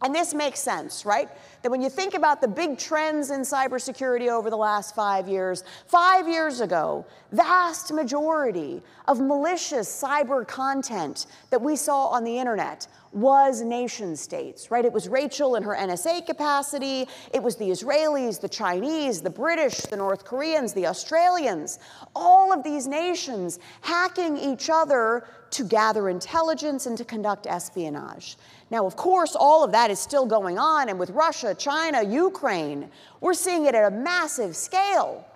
And 0.02 0.14
this 0.14 0.33
makes 0.33 0.61
sense, 0.61 1.04
right? 1.04 1.28
That 1.62 1.71
when 1.71 1.83
you 1.83 1.90
think 1.90 2.14
about 2.14 2.40
the 2.40 2.49
big 2.49 2.78
trends 2.78 3.30
in 3.30 3.42
cybersecurity 3.42 4.28
over 4.28 4.49
the 4.49 4.57
last 4.57 4.95
five 4.95 5.28
years, 5.28 5.62
five 5.88 6.26
years 6.26 6.62
ago, 6.62 7.04
vast 7.33 7.92
majority 7.92 8.83
of 9.09 9.21
malicious 9.21 9.88
cyber 10.02 10.49
content 10.49 11.26
that 11.50 11.61
we 11.61 11.76
saw 11.76 12.07
on 12.07 12.25
the 12.25 12.38
internet 12.38 12.87
was 13.12 13.61
nation 13.61 14.16
states, 14.16 14.71
right? 14.71 14.85
It 14.85 14.92
was 14.92 15.09
Rachel 15.09 15.57
in 15.57 15.62
her 15.64 15.75
NSA 15.75 16.25
capacity, 16.25 17.07
it 17.35 17.42
was 17.42 17.57
the 17.57 17.69
Israelis, 17.69 18.40
the 18.40 18.49
Chinese, 18.49 19.21
the 19.21 19.30
British, 19.30 19.78
the 19.80 19.97
North 19.97 20.25
Koreans, 20.25 20.73
the 20.73 20.87
Australians, 20.87 21.78
all 22.14 22.52
of 22.52 22.62
these 22.62 22.87
nations 22.87 23.59
hacking 23.80 24.38
each 24.38 24.71
other 24.71 25.26
to 25.50 25.64
gather 25.64 26.09
intelligence 26.09 26.87
and 26.87 26.97
to 26.97 27.04
conduct 27.04 27.47
espionage. 27.47 28.37
Now, 28.71 28.87
of 28.87 28.97
course, 28.97 29.35
all 29.35 29.64
of 29.64 29.73
that 29.73 29.90
is 29.90 29.99
still 29.99 30.26
going 30.26 30.59
on, 30.59 30.88
and 30.88 30.99
with 30.99 31.11
Russia, 31.11 31.54
China, 31.54 32.02
Ukraine, 32.02 32.88
we're 33.21 33.35
seeing 33.35 33.66
it 33.66 33.75
at 33.75 33.92
a 33.92 33.95
massive 33.95 34.54
scale. 34.54 35.26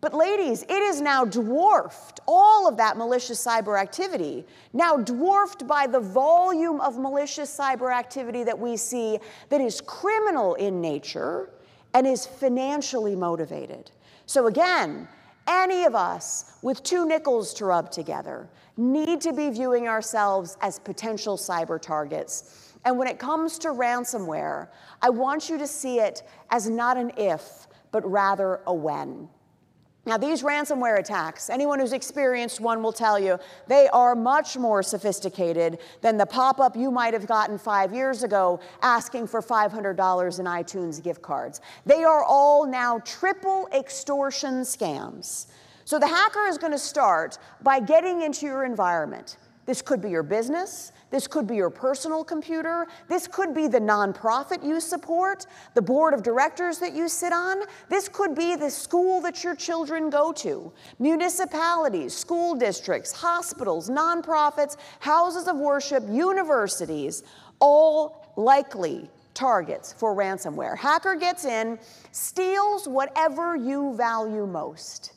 But, 0.00 0.14
ladies, 0.14 0.62
it 0.62 0.70
is 0.70 1.02
now 1.02 1.26
dwarfed, 1.26 2.20
all 2.26 2.66
of 2.66 2.78
that 2.78 2.96
malicious 2.96 3.44
cyber 3.44 3.78
activity, 3.78 4.46
now 4.72 4.96
dwarfed 4.96 5.66
by 5.66 5.86
the 5.86 6.00
volume 6.00 6.80
of 6.80 6.98
malicious 6.98 7.54
cyber 7.54 7.94
activity 7.94 8.42
that 8.44 8.58
we 8.58 8.78
see 8.78 9.18
that 9.50 9.60
is 9.60 9.82
criminal 9.82 10.54
in 10.54 10.80
nature 10.80 11.50
and 11.92 12.06
is 12.06 12.24
financially 12.24 13.14
motivated. 13.14 13.90
So, 14.24 14.46
again, 14.46 15.06
any 15.50 15.84
of 15.84 15.94
us 15.94 16.56
with 16.62 16.82
two 16.82 17.04
nickels 17.04 17.52
to 17.54 17.64
rub 17.66 17.90
together 17.90 18.48
need 18.76 19.20
to 19.20 19.32
be 19.32 19.50
viewing 19.50 19.88
ourselves 19.88 20.56
as 20.62 20.78
potential 20.78 21.36
cyber 21.36 21.80
targets. 21.80 22.72
And 22.84 22.96
when 22.96 23.08
it 23.08 23.18
comes 23.18 23.58
to 23.58 23.68
ransomware, 23.68 24.68
I 25.02 25.10
want 25.10 25.50
you 25.50 25.58
to 25.58 25.66
see 25.66 25.98
it 25.98 26.22
as 26.50 26.70
not 26.70 26.96
an 26.96 27.12
if, 27.16 27.66
but 27.90 28.08
rather 28.08 28.60
a 28.66 28.72
when. 28.72 29.28
Now, 30.10 30.16
these 30.16 30.42
ransomware 30.42 30.98
attacks, 30.98 31.48
anyone 31.48 31.78
who's 31.78 31.92
experienced 31.92 32.58
one 32.58 32.82
will 32.82 32.92
tell 32.92 33.16
you, 33.16 33.38
they 33.68 33.86
are 33.90 34.16
much 34.16 34.56
more 34.56 34.82
sophisticated 34.82 35.78
than 36.00 36.16
the 36.16 36.26
pop 36.26 36.58
up 36.58 36.74
you 36.74 36.90
might 36.90 37.14
have 37.14 37.28
gotten 37.28 37.56
five 37.56 37.94
years 37.94 38.24
ago 38.24 38.58
asking 38.82 39.28
for 39.28 39.40
$500 39.40 39.70
in 40.40 40.46
iTunes 40.46 41.00
gift 41.00 41.22
cards. 41.22 41.60
They 41.86 42.02
are 42.02 42.24
all 42.24 42.66
now 42.66 42.98
triple 43.04 43.68
extortion 43.72 44.62
scams. 44.62 45.46
So, 45.84 45.96
the 46.00 46.08
hacker 46.08 46.44
is 46.48 46.58
going 46.58 46.72
to 46.72 46.78
start 46.78 47.38
by 47.62 47.78
getting 47.78 48.22
into 48.22 48.46
your 48.46 48.64
environment. 48.64 49.36
This 49.64 49.80
could 49.80 50.02
be 50.02 50.10
your 50.10 50.24
business, 50.24 50.90
this 51.10 51.26
could 51.26 51.46
be 51.46 51.56
your 51.56 51.70
personal 51.70 52.24
computer. 52.24 52.86
This 53.08 53.26
could 53.26 53.54
be 53.54 53.66
the 53.66 53.80
nonprofit 53.80 54.64
you 54.64 54.80
support, 54.80 55.46
the 55.74 55.82
board 55.82 56.14
of 56.14 56.22
directors 56.22 56.78
that 56.78 56.94
you 56.94 57.08
sit 57.08 57.32
on. 57.32 57.62
This 57.88 58.08
could 58.08 58.34
be 58.34 58.56
the 58.56 58.70
school 58.70 59.20
that 59.22 59.42
your 59.42 59.56
children 59.56 60.08
go 60.08 60.32
to, 60.34 60.72
municipalities, 60.98 62.14
school 62.14 62.54
districts, 62.54 63.12
hospitals, 63.12 63.90
nonprofits, 63.90 64.76
houses 65.00 65.48
of 65.48 65.56
worship, 65.56 66.04
universities, 66.08 67.24
all 67.58 68.32
likely 68.36 69.10
targets 69.34 69.92
for 69.92 70.14
ransomware. 70.14 70.76
Hacker 70.76 71.16
gets 71.16 71.44
in, 71.44 71.78
steals 72.12 72.86
whatever 72.86 73.56
you 73.56 73.94
value 73.96 74.46
most. 74.46 75.12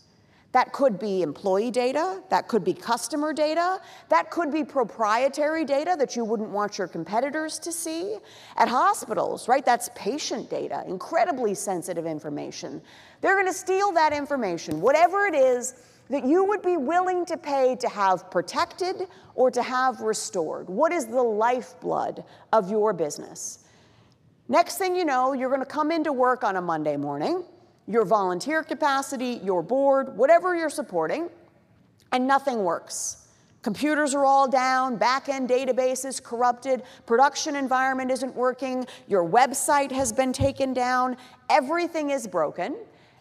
That 0.53 0.71
could 0.71 0.99
be 0.99 1.23
employee 1.23 1.71
data, 1.71 2.21
that 2.29 2.47
could 2.47 2.63
be 2.63 2.75
customer 2.75 3.33
data, 3.33 3.81
that 4.09 4.29
could 4.29 4.51
be 4.51 4.63
proprietary 4.63 5.65
data 5.65 5.95
that 5.97 6.15
you 6.15 6.23
wouldn't 6.23 6.49
want 6.49 6.77
your 6.77 6.87
competitors 6.87 7.57
to 7.59 7.71
see. 7.71 8.17
At 8.55 8.67
hospitals, 8.67 9.47
right, 9.47 9.65
that's 9.65 9.89
patient 9.95 10.51
data, 10.51 10.83
incredibly 10.87 11.55
sensitive 11.55 12.05
information. 12.05 12.83
They're 13.21 13.35
gonna 13.35 13.51
steal 13.51 13.91
that 13.93 14.13
information, 14.13 14.79
whatever 14.79 15.25
it 15.25 15.33
is 15.33 15.73
that 16.09 16.23
you 16.23 16.43
would 16.43 16.61
be 16.61 16.77
willing 16.77 17.25
to 17.25 17.37
pay 17.37 17.75
to 17.77 17.89
have 17.89 18.29
protected 18.29 19.07
or 19.33 19.49
to 19.49 19.63
have 19.63 20.01
restored. 20.01 20.69
What 20.69 20.91
is 20.93 21.07
the 21.07 21.23
lifeblood 21.23 22.23
of 22.51 22.69
your 22.69 22.93
business? 22.93 23.65
Next 24.47 24.77
thing 24.77 24.95
you 24.95 25.05
know, 25.05 25.33
you're 25.33 25.49
gonna 25.49 25.65
come 25.65 25.91
into 25.91 26.13
work 26.13 26.43
on 26.43 26.57
a 26.57 26.61
Monday 26.61 26.95
morning 26.95 27.43
your 27.87 28.05
volunteer 28.05 28.63
capacity, 28.63 29.39
your 29.43 29.61
board, 29.61 30.15
whatever 30.17 30.55
you're 30.55 30.69
supporting, 30.69 31.29
and 32.11 32.27
nothing 32.27 32.63
works. 32.63 33.27
Computers 33.61 34.13
are 34.13 34.25
all 34.25 34.47
down, 34.47 34.97
back 34.97 35.29
end 35.29 35.49
databases 35.49 36.21
corrupted, 36.21 36.83
production 37.05 37.55
environment 37.55 38.11
isn't 38.11 38.35
working, 38.35 38.85
your 39.07 39.27
website 39.27 39.91
has 39.91 40.11
been 40.11 40.33
taken 40.33 40.73
down, 40.73 41.15
everything 41.49 42.09
is 42.09 42.27
broken. 42.27 42.75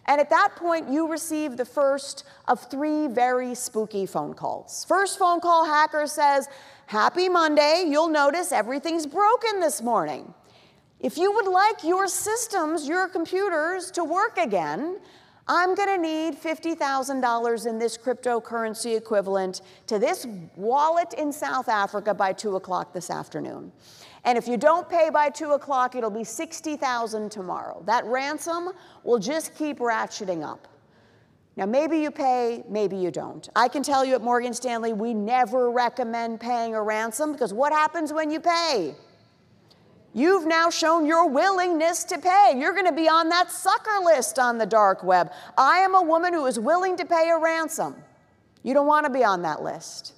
And 0.06 0.20
at 0.20 0.30
that 0.30 0.56
point, 0.56 0.90
you 0.90 1.08
receive 1.08 1.56
the 1.56 1.64
first 1.64 2.24
of 2.48 2.68
three 2.68 3.06
very 3.06 3.54
spooky 3.54 4.04
phone 4.04 4.34
calls. 4.34 4.84
First 4.84 5.16
phone 5.16 5.40
call, 5.40 5.64
hacker 5.64 6.08
says, 6.08 6.48
Happy 6.86 7.28
Monday, 7.28 7.84
you'll 7.88 8.08
notice 8.08 8.50
everything's 8.50 9.06
broken 9.06 9.60
this 9.60 9.80
morning. 9.80 10.34
If 11.02 11.18
you 11.18 11.32
would 11.32 11.48
like 11.48 11.82
your 11.82 12.06
systems, 12.06 12.86
your 12.86 13.08
computers 13.08 13.90
to 13.90 14.04
work 14.04 14.38
again, 14.38 15.00
I'm 15.48 15.74
going 15.74 15.88
to 15.88 15.98
need 15.98 16.40
$50,000 16.40 17.66
in 17.66 17.78
this 17.80 17.98
cryptocurrency 17.98 18.96
equivalent 18.96 19.62
to 19.88 19.98
this 19.98 20.28
wallet 20.54 21.12
in 21.14 21.32
South 21.32 21.68
Africa 21.68 22.14
by 22.14 22.32
2 22.32 22.54
o'clock 22.54 22.92
this 22.92 23.10
afternoon. 23.10 23.72
And 24.24 24.38
if 24.38 24.46
you 24.46 24.56
don't 24.56 24.88
pay 24.88 25.10
by 25.10 25.28
2 25.28 25.50
o'clock, 25.50 25.96
it'll 25.96 26.08
be 26.08 26.22
60,000 26.22 27.32
tomorrow. 27.32 27.82
That 27.84 28.04
ransom 28.04 28.70
will 29.02 29.18
just 29.18 29.56
keep 29.56 29.80
ratcheting 29.80 30.46
up. 30.46 30.68
Now, 31.56 31.66
maybe 31.66 31.98
you 31.98 32.12
pay, 32.12 32.62
maybe 32.68 32.96
you 32.96 33.10
don't. 33.10 33.48
I 33.56 33.66
can 33.66 33.82
tell 33.82 34.04
you 34.04 34.14
at 34.14 34.22
Morgan 34.22 34.54
Stanley, 34.54 34.92
we 34.92 35.12
never 35.12 35.72
recommend 35.72 36.40
paying 36.40 36.76
a 36.76 36.82
ransom 36.82 37.32
because 37.32 37.52
what 37.52 37.72
happens 37.72 38.12
when 38.12 38.30
you 38.30 38.38
pay? 38.38 38.94
You've 40.14 40.46
now 40.46 40.68
shown 40.68 41.06
your 41.06 41.28
willingness 41.28 42.04
to 42.04 42.18
pay. 42.18 42.54
You're 42.56 42.72
going 42.72 42.86
to 42.86 42.92
be 42.92 43.08
on 43.08 43.30
that 43.30 43.50
sucker 43.50 44.04
list 44.04 44.38
on 44.38 44.58
the 44.58 44.66
dark 44.66 45.02
web. 45.02 45.32
I 45.56 45.78
am 45.78 45.94
a 45.94 46.02
woman 46.02 46.34
who 46.34 46.44
is 46.46 46.58
willing 46.58 46.96
to 46.98 47.06
pay 47.06 47.30
a 47.30 47.38
ransom. 47.38 47.96
You 48.62 48.74
don't 48.74 48.86
want 48.86 49.06
to 49.06 49.12
be 49.12 49.24
on 49.24 49.42
that 49.42 49.62
list. 49.62 50.12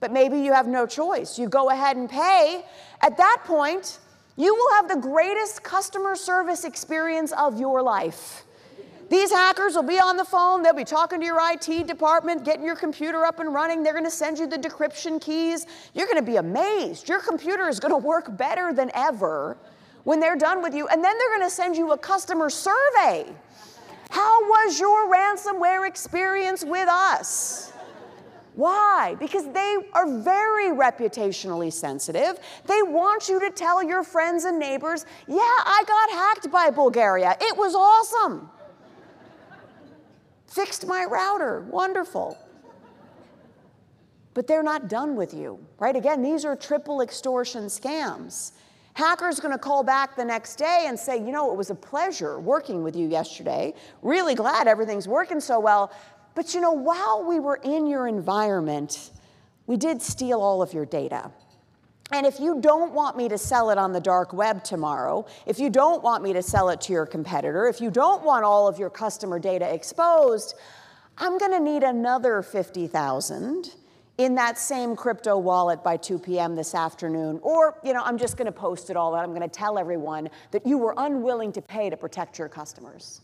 But 0.00 0.12
maybe 0.12 0.40
you 0.40 0.52
have 0.52 0.66
no 0.66 0.86
choice. 0.86 1.38
You 1.38 1.48
go 1.48 1.70
ahead 1.70 1.96
and 1.96 2.10
pay. 2.10 2.64
At 3.00 3.16
that 3.16 3.42
point, 3.44 4.00
you 4.36 4.54
will 4.54 4.74
have 4.74 4.88
the 4.88 4.96
greatest 4.96 5.62
customer 5.62 6.16
service 6.16 6.64
experience 6.64 7.32
of 7.32 7.58
your 7.58 7.82
life. 7.82 8.42
These 9.08 9.30
hackers 9.30 9.74
will 9.74 9.84
be 9.84 10.00
on 10.00 10.16
the 10.16 10.24
phone, 10.24 10.62
they'll 10.62 10.74
be 10.74 10.84
talking 10.84 11.20
to 11.20 11.26
your 11.26 11.38
IT 11.52 11.86
department, 11.86 12.44
getting 12.44 12.64
your 12.64 12.74
computer 12.74 13.24
up 13.24 13.38
and 13.38 13.54
running. 13.54 13.82
They're 13.82 13.92
going 13.92 14.04
to 14.04 14.10
send 14.10 14.38
you 14.38 14.48
the 14.48 14.58
decryption 14.58 15.20
keys. 15.20 15.66
You're 15.94 16.06
going 16.06 16.18
to 16.18 16.22
be 16.22 16.36
amazed. 16.36 17.08
Your 17.08 17.20
computer 17.20 17.68
is 17.68 17.78
going 17.78 17.92
to 17.92 18.04
work 18.04 18.36
better 18.36 18.72
than 18.72 18.90
ever 18.94 19.56
when 20.02 20.18
they're 20.18 20.36
done 20.36 20.60
with 20.60 20.74
you. 20.74 20.88
And 20.88 21.04
then 21.04 21.16
they're 21.18 21.38
going 21.38 21.48
to 21.48 21.54
send 21.54 21.76
you 21.76 21.92
a 21.92 21.98
customer 21.98 22.50
survey. 22.50 23.26
How 24.10 24.42
was 24.42 24.80
your 24.80 25.12
ransomware 25.12 25.86
experience 25.86 26.64
with 26.64 26.88
us? 26.88 27.72
Why? 28.54 29.16
Because 29.18 29.44
they 29.52 29.76
are 29.92 30.18
very 30.18 30.70
reputationally 30.70 31.72
sensitive. 31.72 32.38
They 32.66 32.82
want 32.82 33.28
you 33.28 33.38
to 33.40 33.50
tell 33.50 33.82
your 33.82 34.02
friends 34.02 34.44
and 34.44 34.58
neighbors, 34.58 35.04
yeah, 35.28 35.36
I 35.38 35.84
got 35.86 36.10
hacked 36.10 36.50
by 36.50 36.70
Bulgaria. 36.70 37.36
It 37.40 37.56
was 37.56 37.74
awesome. 37.74 38.50
Fixed 40.56 40.86
my 40.86 41.04
router. 41.04 41.60
Wonderful. 41.70 42.38
But 44.32 44.46
they're 44.46 44.62
not 44.62 44.88
done 44.88 45.14
with 45.14 45.34
you, 45.34 45.58
right? 45.78 45.94
Again, 45.94 46.22
these 46.22 46.46
are 46.46 46.56
triple 46.56 47.02
extortion 47.02 47.64
scams. 47.64 48.52
Hacker's 48.94 49.38
to 49.38 49.58
call 49.58 49.82
back 49.82 50.16
the 50.16 50.24
next 50.24 50.56
day 50.56 50.86
and 50.88 50.98
say, 50.98 51.18
you 51.18 51.30
know, 51.30 51.52
it 51.52 51.58
was 51.58 51.68
a 51.68 51.74
pleasure 51.74 52.40
working 52.40 52.82
with 52.82 52.96
you 52.96 53.06
yesterday. 53.06 53.74
Really 54.00 54.34
glad 54.34 54.66
everything's 54.66 55.06
working 55.06 55.40
so 55.40 55.60
well. 55.60 55.92
But 56.34 56.54
you 56.54 56.62
know, 56.62 56.72
while 56.72 57.22
we 57.28 57.38
were 57.38 57.60
in 57.62 57.86
your 57.86 58.08
environment, 58.08 59.10
we 59.66 59.76
did 59.76 60.00
steal 60.00 60.40
all 60.40 60.62
of 60.62 60.72
your 60.72 60.86
data. 60.86 61.30
And 62.12 62.24
if 62.24 62.38
you 62.38 62.60
don't 62.60 62.92
want 62.92 63.16
me 63.16 63.28
to 63.28 63.36
sell 63.36 63.70
it 63.70 63.78
on 63.78 63.92
the 63.92 64.00
dark 64.00 64.32
web 64.32 64.62
tomorrow, 64.62 65.26
if 65.44 65.58
you 65.58 65.70
don't 65.70 66.02
want 66.02 66.22
me 66.22 66.32
to 66.34 66.42
sell 66.42 66.68
it 66.68 66.80
to 66.82 66.92
your 66.92 67.04
competitor, 67.04 67.66
if 67.66 67.80
you 67.80 67.90
don't 67.90 68.24
want 68.24 68.44
all 68.44 68.68
of 68.68 68.78
your 68.78 68.90
customer 68.90 69.38
data 69.38 69.72
exposed, 69.72 70.54
I'm 71.18 71.36
going 71.38 71.50
to 71.52 71.60
need 71.60 71.82
another 71.82 72.42
50,000 72.42 73.74
in 74.18 74.34
that 74.36 74.56
same 74.56 74.94
crypto 74.94 75.36
wallet 75.36 75.82
by 75.82 75.96
2 75.96 76.18
p.m. 76.18 76.54
this 76.54 76.74
afternoon. 76.74 77.40
Or, 77.42 77.78
you 77.82 77.92
know, 77.92 78.02
I'm 78.02 78.18
just 78.18 78.36
going 78.36 78.46
to 78.46 78.52
post 78.52 78.88
it 78.88 78.96
all 78.96 79.14
out. 79.14 79.24
I'm 79.24 79.34
going 79.34 79.42
to 79.42 79.48
tell 79.48 79.78
everyone 79.78 80.30
that 80.52 80.64
you 80.64 80.78
were 80.78 80.94
unwilling 80.96 81.52
to 81.52 81.62
pay 81.62 81.90
to 81.90 81.96
protect 81.96 82.38
your 82.38 82.48
customers. 82.48 83.20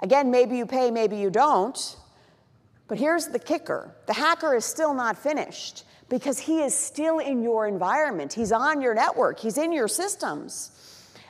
Again, 0.00 0.30
maybe 0.30 0.56
you 0.56 0.66
pay, 0.66 0.90
maybe 0.90 1.16
you 1.16 1.30
don't. 1.30 1.96
But 2.88 2.98
here's 2.98 3.28
the 3.28 3.38
kicker 3.38 3.94
the 4.06 4.14
hacker 4.14 4.54
is 4.56 4.64
still 4.64 4.94
not 4.94 5.16
finished 5.16 5.84
because 6.10 6.40
he 6.40 6.60
is 6.60 6.74
still 6.76 7.20
in 7.20 7.42
your 7.42 7.66
environment. 7.66 8.34
He's 8.34 8.52
on 8.52 8.82
your 8.82 8.92
network, 8.92 9.40
he's 9.40 9.56
in 9.56 9.72
your 9.72 9.88
systems. 9.88 10.72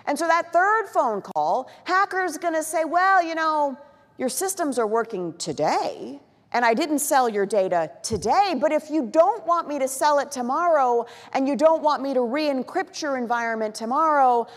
And 0.07 0.19
so 0.19 0.27
that 0.27 0.53
third 0.53 0.89
phone 0.89 1.23
call, 1.23 1.71
hacker's 1.85 2.37
gonna 2.37 2.65
say, 2.65 2.85
well, 2.85 3.23
you 3.23 3.37
know, 3.37 3.79
your 4.19 4.31
systems 4.31 4.79
are 4.79 4.87
working 4.87 5.35
today, 5.35 6.19
and 6.53 6.65
I 6.65 6.75
didn't 6.75 6.99
sell 6.99 7.29
your 7.29 7.47
data 7.47 7.93
today, 8.03 8.57
but 8.59 8.73
if 8.73 8.91
you 8.91 9.07
don't 9.07 9.47
want 9.47 9.69
me 9.69 9.79
to 9.79 9.87
sell 9.87 10.19
it 10.19 10.33
tomorrow 10.33 11.07
and 11.33 11.47
you 11.47 11.55
don't 11.55 11.83
want 11.83 12.03
me 12.03 12.13
to 12.15 12.23
re 12.23 12.47
encrypt 12.47 13.01
your 13.01 13.17
environment 13.17 13.75
tomorrow, 13.75 14.49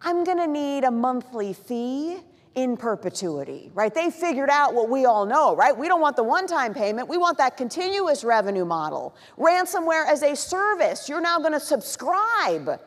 I'm 0.00 0.24
gonna 0.24 0.46
need 0.46 0.84
a 0.84 0.90
monthly 0.90 1.52
fee 1.52 2.18
in 2.54 2.76
perpetuity, 2.76 3.70
right? 3.74 3.94
They 3.94 4.10
figured 4.10 4.50
out 4.50 4.74
what 4.74 4.88
we 4.88 5.04
all 5.04 5.26
know, 5.26 5.54
right? 5.54 5.76
We 5.76 5.88
don't 5.88 6.00
want 6.00 6.16
the 6.16 6.24
one 6.24 6.46
time 6.46 6.74
payment, 6.74 7.08
we 7.08 7.18
want 7.18 7.38
that 7.38 7.56
continuous 7.56 8.24
revenue 8.24 8.64
model. 8.64 9.14
Ransomware 9.38 10.06
as 10.06 10.22
a 10.22 10.34
service. 10.34 11.08
You're 11.08 11.20
now 11.20 11.38
going 11.38 11.52
to 11.52 11.60
subscribe 11.60 12.80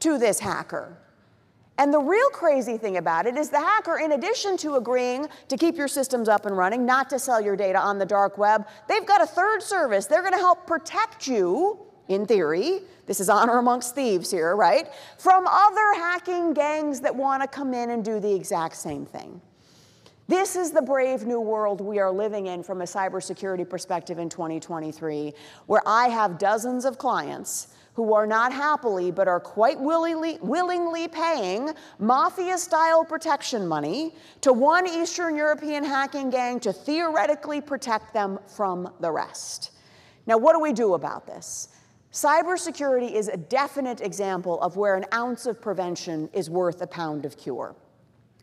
to 0.00 0.18
this 0.18 0.38
hacker. 0.38 0.96
And 1.78 1.92
the 1.92 2.00
real 2.00 2.30
crazy 2.30 2.78
thing 2.78 2.96
about 2.96 3.26
it 3.26 3.36
is 3.36 3.50
the 3.50 3.60
hacker, 3.60 3.98
in 3.98 4.12
addition 4.12 4.56
to 4.58 4.76
agreeing 4.76 5.26
to 5.48 5.56
keep 5.58 5.76
your 5.76 5.88
systems 5.88 6.28
up 6.28 6.46
and 6.46 6.56
running, 6.56 6.86
not 6.86 7.10
to 7.10 7.18
sell 7.18 7.40
your 7.40 7.54
data 7.54 7.78
on 7.78 7.98
the 7.98 8.06
dark 8.06 8.38
web, 8.38 8.66
they've 8.88 9.04
got 9.04 9.20
a 9.20 9.26
third 9.26 9.62
service. 9.62 10.06
They're 10.06 10.22
going 10.22 10.32
to 10.32 10.38
help 10.38 10.66
protect 10.66 11.26
you, 11.26 11.78
in 12.08 12.26
theory, 12.26 12.80
this 13.06 13.20
is 13.20 13.28
honor 13.28 13.58
amongst 13.58 13.94
thieves 13.94 14.30
here, 14.30 14.56
right? 14.56 14.88
From 15.18 15.46
other 15.46 15.94
hacking 15.94 16.52
gangs 16.54 17.00
that 17.00 17.14
want 17.14 17.42
to 17.42 17.48
come 17.48 17.74
in 17.74 17.90
and 17.90 18.04
do 18.04 18.20
the 18.20 18.34
exact 18.34 18.76
same 18.76 19.06
thing. 19.06 19.40
This 20.28 20.56
is 20.56 20.72
the 20.72 20.82
brave 20.82 21.24
new 21.24 21.40
world 21.40 21.80
we 21.80 22.00
are 22.00 22.10
living 22.10 22.48
in 22.48 22.64
from 22.64 22.80
a 22.80 22.84
cybersecurity 22.84 23.68
perspective 23.68 24.18
in 24.18 24.28
2023, 24.28 25.32
where 25.66 25.82
I 25.86 26.08
have 26.08 26.36
dozens 26.38 26.84
of 26.84 26.98
clients 26.98 27.68
who 27.94 28.12
are 28.12 28.26
not 28.26 28.52
happily 28.52 29.12
but 29.12 29.28
are 29.28 29.38
quite 29.38 29.78
willingly, 29.78 30.38
willingly 30.42 31.06
paying 31.06 31.70
mafia 32.00 32.58
style 32.58 33.04
protection 33.04 33.68
money 33.68 34.14
to 34.40 34.52
one 34.52 34.86
Eastern 34.86 35.36
European 35.36 35.84
hacking 35.84 36.28
gang 36.28 36.58
to 36.58 36.72
theoretically 36.72 37.60
protect 37.60 38.12
them 38.12 38.38
from 38.48 38.92
the 38.98 39.10
rest. 39.10 39.70
Now, 40.26 40.38
what 40.38 40.54
do 40.54 40.60
we 40.60 40.72
do 40.72 40.94
about 40.94 41.26
this? 41.26 41.68
Cybersecurity 42.16 43.12
is 43.12 43.28
a 43.28 43.36
definite 43.36 44.00
example 44.00 44.58
of 44.62 44.78
where 44.78 44.96
an 44.96 45.04
ounce 45.12 45.44
of 45.44 45.60
prevention 45.60 46.30
is 46.32 46.48
worth 46.48 46.80
a 46.80 46.86
pound 46.86 47.26
of 47.26 47.36
cure. 47.36 47.76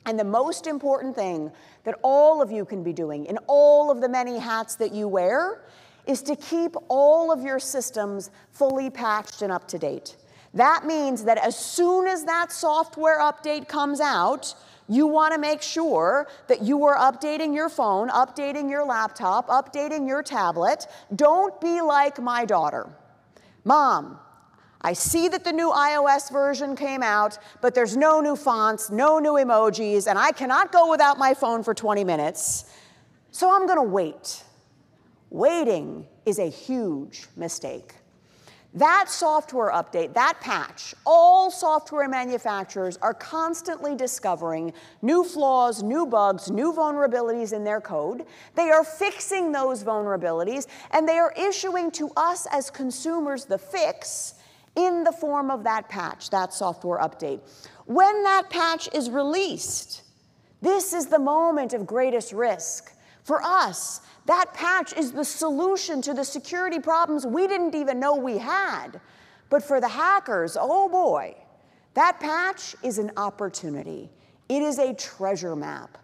And 0.06 0.20
the 0.20 0.24
most 0.24 0.68
important 0.68 1.16
thing 1.16 1.52
that 1.84 1.98
all 2.04 2.40
of 2.40 2.52
you 2.52 2.66
can 2.66 2.84
be 2.84 2.94
doing 2.94 3.26
in 3.26 3.40
all 3.48 3.90
of 3.90 4.00
the 4.00 4.08
many 4.08 4.38
hats 4.38 4.76
that 4.76 4.94
you 4.94 5.08
wear 5.08 5.64
is 6.06 6.22
to 6.22 6.36
keep 6.36 6.76
all 6.88 7.32
of 7.32 7.42
your 7.42 7.58
systems 7.58 8.30
fully 8.52 8.92
patched 8.92 9.42
and 9.42 9.52
up 9.52 9.68
to 9.70 9.80
date. 9.80 10.18
That 10.54 10.86
means 10.86 11.24
that 11.24 11.40
as 11.40 11.58
soon 11.58 12.06
as 12.06 12.26
that 12.26 12.52
software 12.52 13.22
update 13.22 13.68
comes 13.68 14.00
out, 14.00 14.54
you 14.88 15.08
want 15.08 15.34
to 15.34 15.40
make 15.40 15.64
sure 15.64 16.28
that 16.48 16.62
you 16.62 16.86
are 16.86 16.96
updating 16.96 17.56
your 17.56 17.70
phone, 17.70 18.10
updating 18.10 18.70
your 18.70 18.86
laptop, 18.86 19.48
updating 19.48 20.08
your 20.08 20.22
tablet. 20.22 20.86
Don't 21.16 21.60
be 21.60 21.82
like 21.82 22.22
my 22.22 22.46
daughter. 22.46 22.88
Mom, 23.64 24.20
I 24.82 24.94
see 24.94 25.30
that 25.30 25.44
the 25.44 25.54
new 25.54 25.72
iOS 25.72 26.32
version 26.32 26.76
came 26.76 27.02
out, 27.02 27.38
but 27.62 27.74
there's 27.74 27.96
no 27.96 28.20
new 28.20 28.36
fonts, 28.36 28.90
no 28.90 29.20
new 29.20 29.34
emojis, 29.34 30.08
and 30.08 30.20
I 30.20 30.32
cannot 30.32 30.72
go 30.72 30.90
without 30.90 31.18
my 31.18 31.34
phone 31.34 31.64
for 31.64 31.74
20 31.74 32.04
minutes. 32.04 32.66
So 33.32 33.54
I'm 33.54 33.66
to 33.78 33.84
wait. 33.84 34.44
Waiting 35.30 36.06
is 36.26 36.38
a 36.38 36.50
huge 36.50 37.28
mistake. 37.38 37.96
That 38.76 39.06
software 39.08 39.72
update, 39.72 40.16
that 40.16 40.40
patch, 40.42 40.96
all 41.06 41.52
software 41.52 42.10
manufacturers 42.10 42.98
are 42.98 43.14
constantly 43.14 43.96
discovering 43.96 44.74
new 45.04 45.24
flaws, 45.24 45.84
new 45.84 46.08
bugs, 46.08 46.50
new 46.50 46.74
vulnerabilities 46.74 47.54
in 47.54 47.64
their 47.64 47.80
code. 47.80 48.26
They 48.56 48.72
are 48.72 48.84
fixing 48.84 49.52
those 49.52 49.84
vulnerabilities, 49.84 50.66
and 50.90 51.08
they 51.08 51.20
are 51.20 51.32
issuing 51.38 51.92
to 51.92 52.10
us 52.18 52.48
as 52.52 52.72
consumers 52.72 53.46
the 53.46 53.60
fix 53.60 54.36
in 54.76 55.04
the 55.04 55.12
form 55.12 55.52
of 55.52 55.64
that 55.66 55.88
patch, 55.88 56.32
that 56.32 56.52
software 56.52 56.98
update. 56.98 57.42
When 57.86 58.24
that 58.24 58.50
patch 58.50 58.90
is 58.92 59.12
released, 59.12 60.02
this 60.64 60.94
is 60.94 61.08
the 61.08 61.20
moment 61.20 61.74
of 61.74 61.86
greatest 61.86 62.34
risk. 62.34 62.93
For 63.24 63.42
us, 63.44 64.02
that 64.26 64.54
patch 64.54 64.94
is 64.94 65.12
the 65.12 65.26
solution 65.26 66.02
to 66.02 66.14
the 66.14 66.24
security 66.24 66.80
problems 66.80 67.26
we 67.26 67.48
didn't 67.48 67.76
even 67.76 68.00
know 68.00 68.16
we 68.16 68.38
had. 68.38 69.00
But 69.50 69.64
for 69.64 69.80
the 69.80 69.88
hackers, 69.88 70.58
oh 70.60 70.90
boy, 70.90 71.36
that 71.94 72.20
patch 72.20 72.76
is 72.84 72.98
an 72.98 73.12
opportunity. 73.18 74.10
It 74.50 74.62
is 74.62 74.80
a 74.80 74.94
treasure 74.94 75.56
map. 75.56 75.98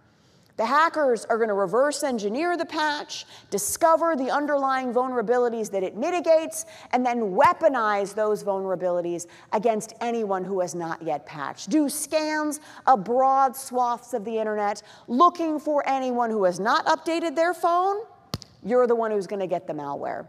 The 0.59 0.65
hackers 0.65 1.23
are 1.23 1.37
going 1.37 1.47
to 1.47 1.53
reverse 1.53 2.03
engineer 2.03 2.57
the 2.57 2.65
patch, 2.65 3.25
discover 3.49 4.17
the 4.17 4.29
underlying 4.29 4.91
vulnerabilities 4.91 5.71
that 5.71 5.83
it 5.83 5.95
mitigates, 5.95 6.65
and 6.91 7.05
then 7.05 7.31
weaponize 7.31 8.13
those 8.13 8.43
vulnerabilities 8.43 9.27
against 9.53 9.93
anyone 10.01 10.43
who 10.43 10.59
has 10.59 10.75
not 10.75 11.01
yet 11.01 11.25
patched. 11.25 11.69
Do 11.69 11.87
scans 11.87 12.59
of 12.87 13.05
broad 13.05 13.55
swaths 13.55 14.13
of 14.13 14.25
the 14.25 14.37
internet 14.37 14.83
looking 15.07 15.61
for 15.61 15.81
anyone 15.87 16.29
who 16.29 16.43
has 16.43 16.59
not 16.59 16.85
updated 16.87 17.37
their 17.37 17.53
phone. 17.53 18.01
You're 18.61 18.85
the 18.85 18.95
one 18.95 19.11
who's 19.11 19.27
going 19.27 19.39
to 19.39 19.47
get 19.47 19.65
the 19.65 19.73
malware 19.73 20.27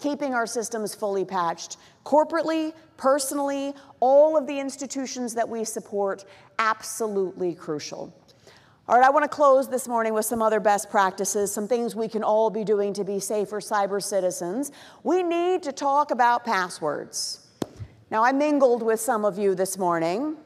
keeping 0.00 0.34
our 0.34 0.44
systems 0.44 0.92
fully 0.92 1.24
patched 1.24 1.76
corporately, 2.04 2.72
personally, 2.96 3.72
all 4.00 4.36
of 4.36 4.44
the 4.48 4.58
institutions 4.58 5.34
that 5.34 5.48
we 5.48 5.62
support, 5.62 6.24
absolutely 6.58 7.54
crucial. 7.54 8.12
All 8.86 8.98
right, 8.98 9.06
I 9.06 9.08
want 9.08 9.22
to 9.22 9.30
close 9.30 9.66
this 9.66 9.88
morning 9.88 10.12
with 10.12 10.26
some 10.26 10.42
other 10.42 10.60
best 10.60 10.90
practices, 10.90 11.50
some 11.50 11.66
things 11.66 11.96
we 11.96 12.06
can 12.06 12.22
all 12.22 12.50
be 12.50 12.64
doing 12.64 12.92
to 12.92 13.02
be 13.02 13.18
safer 13.18 13.58
cyber 13.58 14.02
citizens. 14.02 14.72
We 15.02 15.22
need 15.22 15.62
to 15.62 15.72
talk 15.72 16.10
about 16.10 16.44
passwords. 16.44 17.40
Now, 18.10 18.22
I 18.22 18.32
mingled 18.32 18.82
with 18.82 19.00
some 19.00 19.24
of 19.24 19.38
you 19.38 19.54
this 19.54 19.78
morning, 19.78 20.36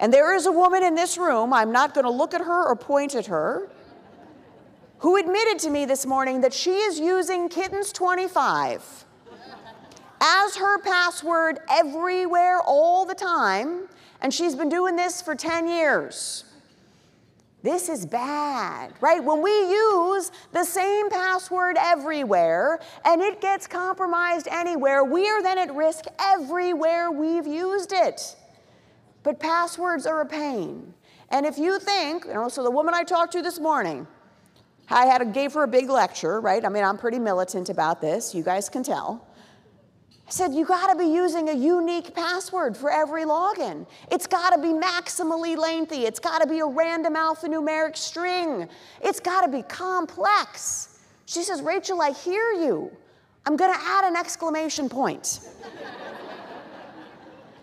and 0.00 0.12
there 0.12 0.34
is 0.34 0.46
a 0.46 0.50
woman 0.50 0.82
in 0.82 0.96
this 0.96 1.16
room, 1.16 1.52
I'm 1.52 1.70
not 1.70 1.94
going 1.94 2.02
to 2.02 2.10
look 2.10 2.34
at 2.34 2.40
her 2.40 2.66
or 2.66 2.74
point 2.74 3.14
at 3.14 3.26
her, 3.26 3.70
who 4.98 5.16
admitted 5.16 5.60
to 5.60 5.70
me 5.70 5.84
this 5.84 6.04
morning 6.04 6.40
that 6.40 6.52
she 6.52 6.72
is 6.72 6.98
using 6.98 7.48
Kittens25 7.48 9.04
as 10.20 10.56
her 10.56 10.78
password 10.80 11.60
everywhere 11.70 12.60
all 12.66 13.06
the 13.06 13.14
time, 13.14 13.88
and 14.20 14.34
she's 14.34 14.56
been 14.56 14.68
doing 14.68 14.96
this 14.96 15.22
for 15.22 15.36
10 15.36 15.68
years. 15.68 16.46
This 17.64 17.88
is 17.88 18.04
bad, 18.04 18.92
right? 19.00 19.24
When 19.24 19.40
we 19.40 19.50
use 19.50 20.30
the 20.52 20.64
same 20.64 21.08
password 21.08 21.78
everywhere 21.80 22.78
and 23.06 23.22
it 23.22 23.40
gets 23.40 23.66
compromised 23.66 24.48
anywhere, 24.50 25.02
we 25.02 25.26
are 25.30 25.42
then 25.42 25.56
at 25.56 25.74
risk 25.74 26.04
everywhere 26.20 27.10
we've 27.10 27.46
used 27.46 27.94
it. 27.94 28.36
But 29.22 29.40
passwords 29.40 30.04
are 30.04 30.20
a 30.20 30.26
pain. 30.26 30.92
And 31.30 31.46
if 31.46 31.56
you 31.56 31.80
think, 31.80 32.26
you 32.26 32.34
know, 32.34 32.50
so 32.50 32.62
the 32.62 32.70
woman 32.70 32.92
I 32.92 33.02
talked 33.02 33.32
to 33.32 33.40
this 33.40 33.58
morning, 33.58 34.06
I 34.90 35.06
had 35.06 35.22
a, 35.22 35.24
gave 35.24 35.54
her 35.54 35.62
a 35.62 35.68
big 35.68 35.88
lecture, 35.88 36.42
right? 36.42 36.62
I 36.62 36.68
mean, 36.68 36.84
I'm 36.84 36.98
pretty 36.98 37.18
militant 37.18 37.70
about 37.70 38.02
this, 38.02 38.34
you 38.34 38.42
guys 38.42 38.68
can 38.68 38.82
tell. 38.82 39.26
Said, 40.28 40.54
you 40.54 40.64
gotta 40.64 40.96
be 40.96 41.04
using 41.04 41.50
a 41.50 41.52
unique 41.52 42.14
password 42.14 42.76
for 42.76 42.90
every 42.90 43.24
login. 43.24 43.86
It's 44.10 44.26
gotta 44.26 44.60
be 44.60 44.68
maximally 44.68 45.56
lengthy. 45.56 46.06
It's 46.06 46.18
gotta 46.18 46.46
be 46.46 46.60
a 46.60 46.66
random 46.66 47.14
alphanumeric 47.14 47.96
string. 47.96 48.68
It's 49.02 49.20
gotta 49.20 49.48
be 49.48 49.62
complex. 49.62 50.98
She 51.26 51.42
says, 51.42 51.60
Rachel, 51.60 52.00
I 52.00 52.12
hear 52.12 52.52
you. 52.52 52.90
I'm 53.46 53.56
gonna 53.56 53.78
add 53.78 54.04
an 54.04 54.16
exclamation 54.16 54.88
point. 54.88 55.40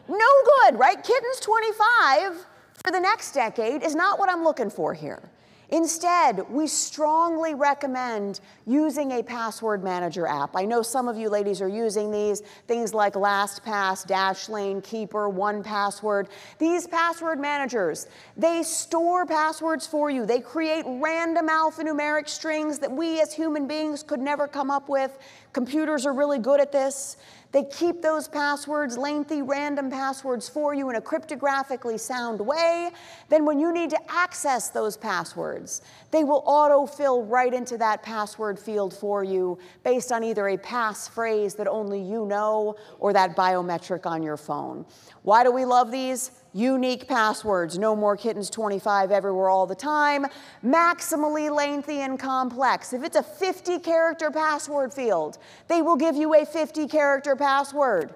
no 0.07 0.27
good, 0.63 0.77
right? 0.77 1.03
Kittens 1.03 1.39
25 1.39 2.45
for 2.83 2.91
the 2.91 2.99
next 2.99 3.33
decade 3.33 3.81
is 3.81 3.95
not 3.95 4.19
what 4.19 4.29
I'm 4.29 4.43
looking 4.43 4.69
for 4.69 4.93
here. 4.93 5.31
Instead, 5.69 6.47
we 6.49 6.67
strongly 6.67 7.55
recommend 7.55 8.41
using 8.71 9.11
a 9.11 9.23
password 9.23 9.83
manager 9.83 10.25
app. 10.25 10.55
I 10.55 10.63
know 10.63 10.81
some 10.81 11.07
of 11.07 11.17
you 11.17 11.29
ladies 11.29 11.61
are 11.61 11.67
using 11.67 12.09
these, 12.09 12.41
things 12.67 12.93
like 12.93 13.13
LastPass, 13.13 14.07
Dashlane, 14.07 14.81
Keeper, 14.83 15.29
1Password. 15.29 16.27
These 16.57 16.87
password 16.87 17.39
managers, 17.39 18.07
they 18.37 18.63
store 18.63 19.25
passwords 19.25 19.85
for 19.85 20.09
you. 20.09 20.25
They 20.25 20.39
create 20.39 20.85
random 20.87 21.49
alphanumeric 21.49 22.29
strings 22.29 22.79
that 22.79 22.91
we 22.91 23.19
as 23.19 23.33
human 23.33 23.67
beings 23.67 24.03
could 24.03 24.21
never 24.21 24.47
come 24.47 24.71
up 24.71 24.87
with. 24.87 25.17
Computers 25.51 26.05
are 26.05 26.13
really 26.13 26.39
good 26.39 26.61
at 26.61 26.71
this. 26.71 27.17
They 27.51 27.65
keep 27.65 28.01
those 28.01 28.29
passwords, 28.29 28.97
lengthy 28.97 29.41
random 29.41 29.89
passwords 29.89 30.47
for 30.47 30.73
you 30.73 30.89
in 30.89 30.95
a 30.95 31.01
cryptographically 31.01 31.99
sound 31.99 32.39
way. 32.39 32.91
Then 33.27 33.45
when 33.45 33.59
you 33.59 33.73
need 33.73 33.89
to 33.89 33.99
access 34.09 34.69
those 34.69 34.95
passwords, 34.95 35.81
they 36.11 36.23
will 36.23 36.43
autofill 36.43 37.29
right 37.29 37.53
into 37.53 37.77
that 37.79 38.03
password 38.03 38.57
field 38.61 38.93
for 38.93 39.23
you 39.23 39.57
based 39.83 40.11
on 40.11 40.23
either 40.23 40.47
a 40.49 40.57
pass 40.57 41.07
phrase 41.07 41.55
that 41.55 41.67
only 41.67 42.01
you 42.01 42.25
know 42.25 42.75
or 42.99 43.11
that 43.13 43.35
biometric 43.35 44.05
on 44.05 44.23
your 44.23 44.37
phone. 44.37 44.85
Why 45.23 45.43
do 45.43 45.51
we 45.51 45.65
love 45.65 45.91
these? 45.91 46.31
unique 46.53 47.07
passwords, 47.07 47.77
no 47.77 47.95
more 47.95 48.17
kittens 48.17 48.49
25 48.49 49.11
everywhere 49.11 49.49
all 49.49 49.65
the 49.65 49.75
time, 49.75 50.25
maximally 50.63 51.53
lengthy 51.53 51.99
and 51.99 52.19
complex. 52.19 52.93
If 52.93 53.03
it's 53.03 53.15
a 53.15 53.23
50 53.23 53.79
character 53.79 54.29
password 54.31 54.93
field, 54.93 55.37
they 55.67 55.81
will 55.81 55.95
give 55.95 56.15
you 56.15 56.35
a 56.35 56.45
50 56.45 56.87
character 56.87 57.35
password. 57.35 58.13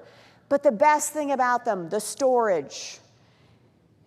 But 0.50 0.64
the 0.64 0.72
best 0.72 1.14
thing 1.14 1.32
about 1.32 1.66
them, 1.66 1.90
the 1.90 2.00
storage. 2.00 3.00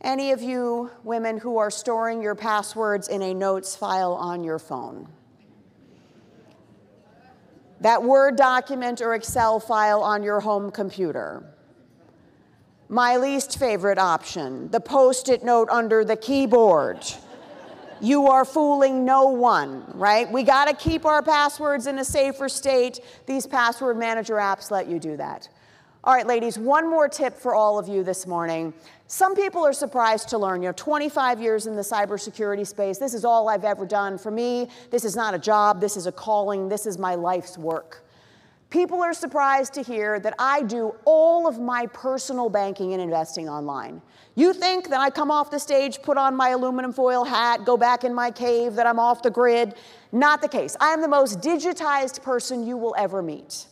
Any 0.01 0.31
of 0.31 0.40
you 0.40 0.90
women 1.03 1.38
who 1.38 1.59
are 1.59 1.70
storing 1.70 2.22
your 2.22 2.37
passwords 2.37 3.09
in 3.09 3.22
a 3.22 3.35
notes 3.35 3.74
file 3.74 4.12
on 4.12 4.44
your 4.44 4.61
phone? 4.61 5.09
That 7.80 8.02
Word 8.02 8.36
document 8.36 9.00
or 9.00 9.14
Excel 9.14 9.60
file 9.60 10.02
on 10.02 10.22
your 10.22 10.40
home 10.40 10.70
computer? 10.70 11.44
My 12.88 13.16
least 13.16 13.58
favorite 13.58 13.98
option, 13.98 14.70
the 14.70 14.80
post-it 14.80 15.44
note 15.44 15.68
under 15.70 16.04
the 16.04 16.16
keyboard. 16.16 17.04
you 18.00 18.28
are 18.28 18.44
fooling 18.44 19.04
no 19.04 19.28
one, 19.28 19.84
right? 19.94 20.30
We 20.30 20.42
got 20.42 20.66
to 20.66 20.74
keep 20.74 21.04
our 21.04 21.22
passwords 21.22 21.86
in 21.86 21.98
a 21.98 22.04
safer 22.04 22.48
state. 22.48 23.00
These 23.26 23.46
password 23.46 23.98
manager 23.98 24.36
apps 24.36 24.70
let 24.70 24.88
you 24.88 24.98
do 24.98 25.16
that. 25.16 25.48
All 26.04 26.14
right, 26.14 26.26
ladies, 26.26 26.58
one 26.58 26.88
more 26.88 27.08
tip 27.08 27.36
for 27.36 27.54
all 27.54 27.78
of 27.78 27.88
you 27.88 28.02
this 28.02 28.26
morning. 28.26 28.72
Some 29.11 29.35
people 29.35 29.64
are 29.64 29.73
surprised 29.73 30.29
to 30.29 30.38
learn, 30.38 30.61
you 30.61 30.68
know, 30.68 30.75
25 30.77 31.40
years 31.40 31.66
in 31.66 31.77
the 31.77 31.83
cybersecurity 31.83 32.66
space, 32.66 32.99
this 32.99 33.14
is 33.14 33.25
all 33.25 33.49
I've 33.49 33.64
ever 33.64 33.87
done. 33.87 34.18
For 34.18 34.31
me, 34.31 34.68
this 34.90 35.03
is 35.03 35.16
not 35.16 35.33
a 35.33 35.38
job, 35.38 35.81
this 35.81 35.97
is 35.97 36.07
a 36.07 36.12
calling, 36.12 36.68
this 36.68 36.85
is 36.85 36.99
my 36.99 37.14
life's 37.14 37.57
work. 37.57 38.05
People 38.68 39.03
are 39.03 39.14
surprised 39.14 39.73
to 39.75 39.83
hear 39.83 40.21
that 40.21 40.35
I 40.38 40.62
do 40.62 40.94
all 41.07 41.47
of 41.47 41.59
my 41.59 41.87
personal 41.87 42.51
banking 42.51 42.92
and 42.92 43.01
investing 43.01 43.49
online. 43.49 44.03
You 44.35 44.53
think 44.53 44.90
that 44.90 45.01
I 45.01 45.09
come 45.09 45.31
off 45.31 45.51
the 45.51 45.59
stage, 45.59 46.03
put 46.03 46.18
on 46.18 46.37
my 46.37 46.51
aluminum 46.51 46.92
foil 46.92 47.25
hat, 47.25 47.64
go 47.64 47.79
back 47.79 48.05
in 48.05 48.14
my 48.14 48.31
cave, 48.31 48.75
that 48.75 48.87
I'm 48.87 48.99
off 48.99 49.23
the 49.23 49.31
grid? 49.31 49.77
Not 50.12 50.42
the 50.42 50.49
case. 50.49 50.77
I 50.81 50.92
am 50.92 51.01
the 51.01 51.09
most 51.09 51.40
digitized 51.40 52.23
person 52.23 52.66
you 52.66 52.77
will 52.77 52.94
ever 52.99 53.23
meet. 53.23 53.68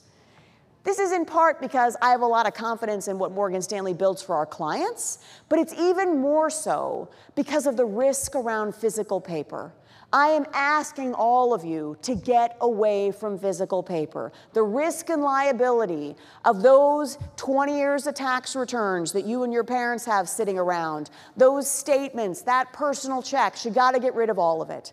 This 0.86 1.00
is 1.00 1.10
in 1.10 1.24
part 1.24 1.60
because 1.60 1.96
I 2.00 2.10
have 2.10 2.20
a 2.20 2.26
lot 2.26 2.46
of 2.46 2.54
confidence 2.54 3.08
in 3.08 3.18
what 3.18 3.32
Morgan 3.32 3.60
Stanley 3.60 3.92
builds 3.92 4.22
for 4.22 4.36
our 4.36 4.46
clients, 4.46 5.18
but 5.48 5.58
it's 5.58 5.74
even 5.74 6.20
more 6.20 6.48
so 6.48 7.10
because 7.34 7.66
of 7.66 7.76
the 7.76 7.84
risk 7.84 8.36
around 8.36 8.72
physical 8.72 9.20
paper. 9.20 9.74
I 10.12 10.28
am 10.28 10.46
asking 10.54 11.12
all 11.12 11.52
of 11.52 11.64
you 11.64 11.96
to 12.02 12.14
get 12.14 12.56
away 12.60 13.10
from 13.10 13.36
physical 13.36 13.82
paper. 13.82 14.30
The 14.52 14.62
risk 14.62 15.10
and 15.10 15.22
liability 15.22 16.14
of 16.44 16.62
those 16.62 17.18
20 17.34 17.76
years 17.76 18.06
of 18.06 18.14
tax 18.14 18.54
returns 18.54 19.10
that 19.10 19.26
you 19.26 19.42
and 19.42 19.52
your 19.52 19.64
parents 19.64 20.04
have 20.04 20.28
sitting 20.28 20.56
around, 20.56 21.10
those 21.36 21.68
statements, 21.68 22.42
that 22.42 22.72
personal 22.72 23.22
check, 23.22 23.64
you 23.64 23.72
got 23.72 23.94
to 23.94 23.98
get 23.98 24.14
rid 24.14 24.30
of 24.30 24.38
all 24.38 24.62
of 24.62 24.70
it. 24.70 24.92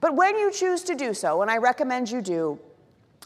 But 0.00 0.16
when 0.16 0.36
you 0.36 0.50
choose 0.50 0.82
to 0.84 0.96
do 0.96 1.14
so, 1.14 1.40
and 1.42 1.50
I 1.52 1.58
recommend 1.58 2.10
you 2.10 2.20
do, 2.20 2.58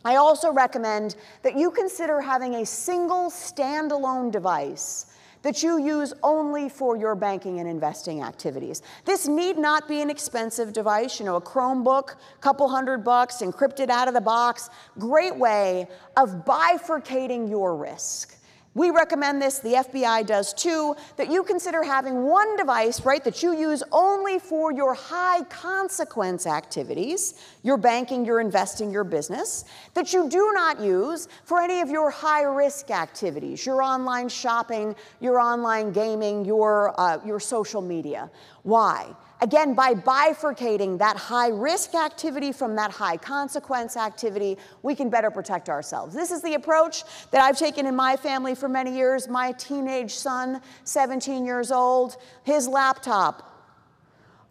I 0.05 0.17
also 0.17 0.53
recommend 0.53 1.17
that 1.43 1.57
you 1.57 1.71
consider 1.71 2.21
having 2.21 2.57
a 2.57 2.67
single 2.67 3.31
standalone 3.31 4.31
device 4.31 5.07
that 5.45 5.63
you 5.63 5.79
use 5.79 6.13
only 6.23 6.71
for 6.71 6.97
your 6.97 7.15
banking 7.15 7.61
and 7.61 7.69
investing 7.69 8.23
activities. 8.23 8.83
This 9.05 9.29
need 9.29 9.59
not 9.59 9.87
be 9.87 10.01
an 10.01 10.09
expensive 10.09 10.73
device, 10.73 11.21
you 11.21 11.27
know, 11.27 11.37
a 11.37 11.41
Chromebook, 11.41 12.17
couple 12.41 12.67
hundred 12.69 13.05
bucks, 13.05 13.37
encrypted 13.37 13.91
out 13.91 14.09
of 14.09 14.15
the 14.15 14.23
box. 14.23 14.71
Great 14.99 15.37
way 15.37 15.87
of 16.17 16.45
bifurcating 16.47 17.49
your 17.49 17.77
risk. 17.77 18.37
We 18.75 18.91
recommend 18.91 19.41
this, 19.41 19.61
the 19.61 19.75
FBI 19.75 20.27
does 20.27 20.53
too, 20.53 20.97
that 21.17 21.31
you 21.31 21.45
consider 21.45 21.85
having 21.85 22.25
one 22.25 22.57
device, 22.57 23.05
right, 23.05 23.23
that 23.23 23.41
you 23.41 23.57
use 23.57 23.85
only 23.93 24.41
for 24.41 24.73
your 24.73 24.95
high 24.95 25.43
consequence 25.45 26.45
activities, 26.45 27.35
your 27.63 27.77
banking, 27.77 28.25
your 28.25 28.41
investing, 28.41 28.91
your 28.91 29.05
business, 29.05 29.65
that 29.95 30.13
you 30.13 30.29
do 30.29 30.51
not 30.55 30.81
use 30.81 31.29
for 31.45 31.61
any 31.61 31.83
of 31.83 31.89
your 31.89 32.11
high 32.11 32.43
risk 32.43 32.91
activities, 32.91 33.65
your 33.65 33.81
online 33.81 34.29
shopping, 34.29 34.97
your 35.21 35.39
online 35.39 35.93
gaming, 35.93 36.45
your, 36.45 36.99
uh, 37.01 37.19
your 37.25 37.39
social 37.39 37.81
media. 37.81 38.29
Why? 38.65 39.15
Again, 39.41 39.75
by 39.75 39.95
bifurcating 39.95 40.99
that 40.99 41.17
high 41.17 41.49
risk 41.49 41.95
activity 41.95 42.53
from 42.53 42.77
that 42.77 42.91
high 42.91 43.17
consequence 43.17 43.97
activity, 43.97 44.57
we 44.83 44.95
can 44.95 45.11
better 45.11 45.31
protect 45.31 45.69
ourselves. 45.69 46.15
This 46.15 46.31
is 46.31 46.41
the 46.41 46.55
approach 46.55 47.05
that 47.31 47.43
I've 47.43 47.59
taken 47.59 47.87
in 47.87 47.95
my 47.95 48.17
family 48.17 48.55
for 48.55 48.69
many 48.69 48.95
years. 48.95 49.29
My 49.29 49.53
teenage 49.53 50.15
son, 50.15 50.63
17 50.85 51.45
years 51.45 51.71
old, 51.71 52.17
his 52.45 52.69
laptop, 52.69 53.55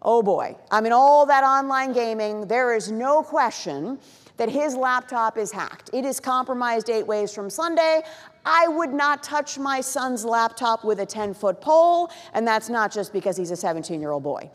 Oh 0.06 0.22
boy. 0.22 0.58
I 0.69 0.82
mean, 0.82 0.91
all 0.91 1.26
that 1.28 1.43
online 1.43 1.93
gaming, 1.93 2.48
there 2.48 2.76
is 2.76 2.91
no 2.91 3.24
question 3.24 3.98
that 4.36 4.50
his 4.50 4.76
laptop 4.76 5.38
is 5.38 5.52
hacked. 5.52 5.89
It 5.93 6.04
is 6.04 6.19
compromised 6.19 6.89
eight 6.89 7.08
ways 7.08 7.34
from 7.34 7.50
Sunday. 7.50 8.02
I 8.45 8.67
would 8.67 8.93
not 8.93 9.23
touch 9.23 9.58
my 9.58 9.82
son's 9.82 10.25
laptop 10.25 10.84
with 10.84 10.99
a 10.99 11.06
10 11.06 11.34
foot 11.34 11.62
pole, 11.62 12.12
and 12.34 12.47
that's 12.47 12.69
not 12.69 12.91
just 12.91 13.13
because 13.13 13.38
he's 13.38 13.51
a 13.51 13.56
17 13.56 14.01
year 14.01 14.12
old 14.12 14.23
boy. 14.23 14.49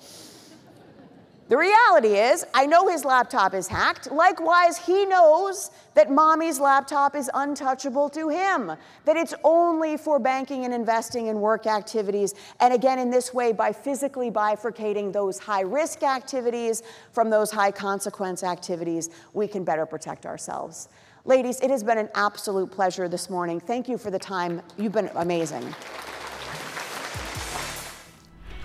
The 1.48 1.56
reality 1.56 2.08
is, 2.08 2.44
I 2.52 2.66
know 2.66 2.88
his 2.88 3.06
laptop 3.06 3.54
is 3.54 3.68
hacked. 3.68 4.12
Likewise, 4.12 4.76
he 4.76 5.06
knows 5.06 5.70
that 5.94 6.10
mommy's 6.10 6.60
laptop 6.60 7.16
is 7.16 7.30
untouchable 7.32 8.10
to 8.10 8.28
him, 8.28 8.72
that 9.06 9.16
it's 9.16 9.32
only 9.44 9.96
for 9.96 10.18
banking 10.18 10.66
and 10.66 10.74
investing 10.74 11.30
and 11.30 11.40
work 11.40 11.66
activities. 11.66 12.34
And 12.60 12.74
again, 12.74 12.98
in 12.98 13.08
this 13.08 13.32
way, 13.32 13.52
by 13.52 13.72
physically 13.72 14.30
bifurcating 14.30 15.10
those 15.10 15.38
high 15.38 15.62
risk 15.62 16.02
activities 16.02 16.82
from 17.12 17.30
those 17.30 17.50
high 17.50 17.70
consequence 17.70 18.44
activities, 18.44 19.08
we 19.32 19.48
can 19.48 19.64
better 19.64 19.86
protect 19.86 20.26
ourselves. 20.26 20.90
Ladies, 21.28 21.60
it 21.60 21.68
has 21.68 21.84
been 21.84 21.98
an 21.98 22.08
absolute 22.14 22.70
pleasure 22.70 23.06
this 23.06 23.28
morning. 23.28 23.60
Thank 23.60 23.86
you 23.86 23.98
for 23.98 24.10
the 24.10 24.18
time. 24.18 24.62
You've 24.78 24.92
been 24.92 25.10
amazing. 25.14 25.62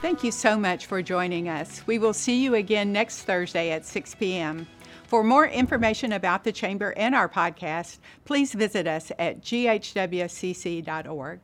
Thank 0.01 0.23
you 0.23 0.31
so 0.31 0.57
much 0.57 0.85
for 0.85 1.01
joining 1.01 1.49
us. 1.49 1.85
We 1.85 1.99
will 1.99 2.13
see 2.13 2.41
you 2.41 2.55
again 2.55 2.93
next 2.93 3.23
Thursday 3.23 3.71
at 3.71 3.85
6 3.85 4.15
p.m. 4.15 4.65
For 5.07 5.25
more 5.25 5.45
information 5.45 6.13
about 6.13 6.45
the 6.45 6.53
Chamber 6.53 6.93
and 6.95 7.13
our 7.13 7.27
podcast, 7.27 7.97
please 8.23 8.53
visit 8.53 8.87
us 8.87 9.11
at 9.19 9.41
ghwcc.org. 9.41 11.39